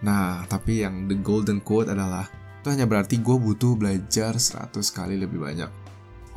Nah, 0.03 0.43
tapi 0.51 0.83
yang 0.83 1.07
the 1.07 1.15
golden 1.19 1.63
quote 1.63 1.91
adalah 1.91 2.27
itu 2.59 2.69
hanya 2.75 2.91
berarti 2.91 3.23
gue 3.23 3.37
butuh 3.39 3.79
belajar 3.79 4.35
100 4.35 4.75
kali 4.91 5.15
lebih 5.15 5.39
banyak. 5.39 5.88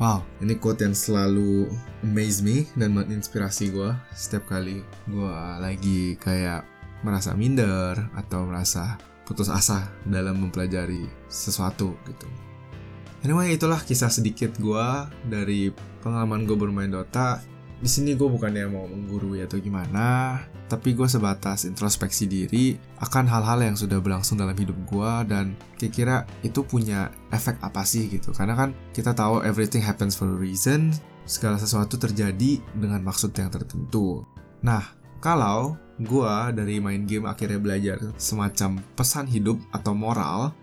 Wow, 0.02 0.26
ini 0.42 0.58
quote 0.58 0.82
yang 0.82 0.98
selalu 0.98 1.70
amaze 2.02 2.42
me 2.42 2.66
dan 2.74 2.90
menginspirasi 2.90 3.70
gue 3.70 3.94
setiap 4.10 4.50
kali 4.50 4.82
gue 5.06 5.34
lagi 5.62 6.18
kayak 6.18 6.66
merasa 7.06 7.38
minder 7.38 8.10
atau 8.18 8.42
merasa 8.42 8.98
putus 9.22 9.46
asa 9.46 9.94
dalam 10.02 10.42
mempelajari 10.42 11.06
sesuatu 11.30 11.94
gitu. 12.10 12.26
Anyway, 13.22 13.54
itulah 13.54 13.78
kisah 13.78 14.10
sedikit 14.10 14.50
gue 14.58 14.86
dari 15.30 15.70
pengalaman 16.02 16.50
gue 16.50 16.58
bermain 16.58 16.90
Dota 16.90 17.38
di 17.82 17.90
sini 17.90 18.14
gue 18.14 18.30
bukannya 18.30 18.70
mau 18.70 18.86
menggurui 18.86 19.42
atau 19.42 19.58
gimana, 19.58 20.38
tapi 20.70 20.94
gue 20.94 21.10
sebatas 21.10 21.66
introspeksi 21.66 22.30
diri 22.30 22.78
akan 23.02 23.26
hal-hal 23.26 23.58
yang 23.58 23.74
sudah 23.74 23.98
berlangsung 23.98 24.38
dalam 24.38 24.54
hidup 24.54 24.78
gue 24.86 25.12
dan 25.26 25.58
kira-kira 25.74 26.22
itu 26.46 26.62
punya 26.62 27.10
efek 27.34 27.58
apa 27.58 27.82
sih 27.82 28.06
gitu. 28.06 28.30
Karena 28.30 28.54
kan 28.54 28.70
kita 28.94 29.10
tahu 29.18 29.42
everything 29.42 29.82
happens 29.82 30.14
for 30.14 30.30
a 30.30 30.38
reason, 30.38 30.94
segala 31.26 31.58
sesuatu 31.58 31.98
terjadi 31.98 32.62
dengan 32.78 33.02
maksud 33.02 33.34
yang 33.34 33.50
tertentu. 33.50 34.22
Nah, 34.62 34.86
kalau 35.18 35.74
gue 35.98 36.34
dari 36.54 36.78
main 36.78 37.02
game 37.02 37.26
akhirnya 37.26 37.58
belajar 37.58 37.98
semacam 38.14 38.78
pesan 38.94 39.26
hidup 39.26 39.58
atau 39.74 39.90
moral, 39.90 40.54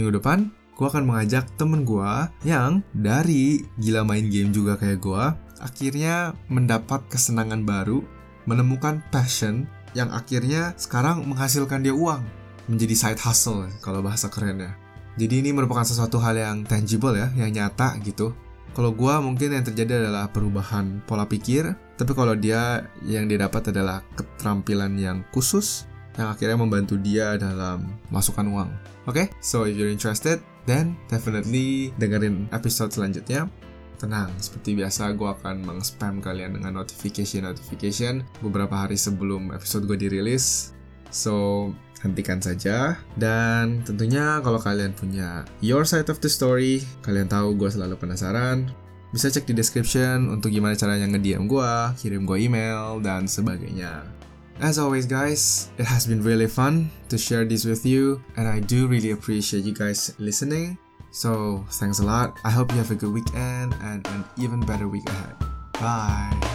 minggu 0.00 0.16
depan 0.16 0.48
gue 0.72 0.88
akan 0.88 1.04
mengajak 1.04 1.44
temen 1.60 1.84
gue 1.84 2.12
yang 2.48 2.80
dari 2.96 3.60
gila 3.76 4.08
main 4.08 4.26
game 4.32 4.50
juga 4.56 4.80
kayak 4.80 5.04
gue 5.04 5.24
akhirnya 5.62 6.34
mendapat 6.50 7.06
kesenangan 7.06 7.62
baru, 7.62 8.02
menemukan 8.44 9.00
passion 9.14 9.70
yang 9.94 10.10
akhirnya 10.10 10.74
sekarang 10.74 11.22
menghasilkan 11.24 11.86
dia 11.86 11.94
uang 11.94 12.26
menjadi 12.66 12.94
side 12.98 13.20
hustle 13.22 13.70
kalau 13.80 14.02
bahasa 14.02 14.26
kerennya. 14.26 14.74
Jadi 15.14 15.44
ini 15.44 15.50
merupakan 15.52 15.84
sesuatu 15.84 16.18
hal 16.18 16.34
yang 16.34 16.56
tangible 16.64 17.14
ya, 17.14 17.28
yang 17.36 17.52
nyata 17.52 18.00
gitu. 18.02 18.32
Kalau 18.72 18.96
gue 18.96 19.14
mungkin 19.20 19.52
yang 19.52 19.60
terjadi 19.60 20.08
adalah 20.08 20.32
perubahan 20.32 21.04
pola 21.04 21.28
pikir, 21.28 21.76
tapi 22.00 22.16
kalau 22.16 22.32
dia 22.32 22.88
yang 23.04 23.28
dia 23.28 23.44
dapat 23.44 23.68
adalah 23.68 24.00
keterampilan 24.16 24.96
yang 24.96 25.20
khusus 25.28 25.84
yang 26.16 26.32
akhirnya 26.32 26.56
membantu 26.56 26.96
dia 26.96 27.36
dalam 27.36 27.92
masukkan 28.08 28.44
uang. 28.48 28.70
Oke, 29.04 29.12
okay? 29.12 29.26
so 29.44 29.68
if 29.68 29.76
you're 29.76 29.92
interested, 29.92 30.40
then 30.64 30.96
definitely 31.12 31.92
dengerin 32.00 32.48
episode 32.48 32.92
selanjutnya. 32.96 33.48
Tenang, 34.02 34.34
seperti 34.42 34.74
biasa 34.74 35.14
gue 35.14 35.30
akan 35.30 35.62
meng-spam 35.62 36.18
kalian 36.18 36.58
dengan 36.58 36.82
notification-notification 36.82 38.26
beberapa 38.42 38.74
hari 38.74 38.98
sebelum 38.98 39.54
episode 39.54 39.86
gue 39.86 39.94
dirilis. 39.94 40.74
So, 41.14 41.70
hentikan 42.02 42.42
saja. 42.42 42.98
Dan 43.14 43.86
tentunya 43.86 44.42
kalau 44.42 44.58
kalian 44.58 44.90
punya 44.98 45.46
your 45.62 45.86
side 45.86 46.10
of 46.10 46.18
the 46.18 46.26
story, 46.26 46.82
kalian 47.06 47.30
tahu 47.30 47.54
gue 47.54 47.70
selalu 47.70 47.94
penasaran, 47.94 48.74
bisa 49.14 49.30
cek 49.30 49.46
di 49.46 49.54
description 49.54 50.34
untuk 50.34 50.50
gimana 50.50 50.74
caranya 50.74 51.06
nge-DM 51.06 51.46
gue, 51.46 51.72
kirim 52.02 52.26
gue 52.26 52.42
email, 52.42 52.98
dan 52.98 53.30
sebagainya. 53.30 54.02
As 54.58 54.82
always 54.82 55.06
guys, 55.06 55.70
it 55.78 55.86
has 55.86 56.10
been 56.10 56.26
really 56.26 56.50
fun 56.50 56.90
to 57.06 57.14
share 57.14 57.46
this 57.46 57.62
with 57.62 57.86
you 57.86 58.18
and 58.34 58.50
I 58.50 58.58
do 58.58 58.90
really 58.90 59.14
appreciate 59.14 59.62
you 59.62 59.72
guys 59.72 60.10
listening. 60.18 60.81
So, 61.12 61.64
thanks 61.68 61.98
a 61.98 62.04
lot. 62.04 62.38
I 62.42 62.50
hope 62.50 62.72
you 62.72 62.78
have 62.78 62.90
a 62.90 62.94
good 62.94 63.12
weekend 63.12 63.74
and 63.82 64.06
an 64.08 64.24
even 64.38 64.60
better 64.60 64.88
week 64.88 65.08
ahead. 65.08 65.36
Bye. 65.74 66.51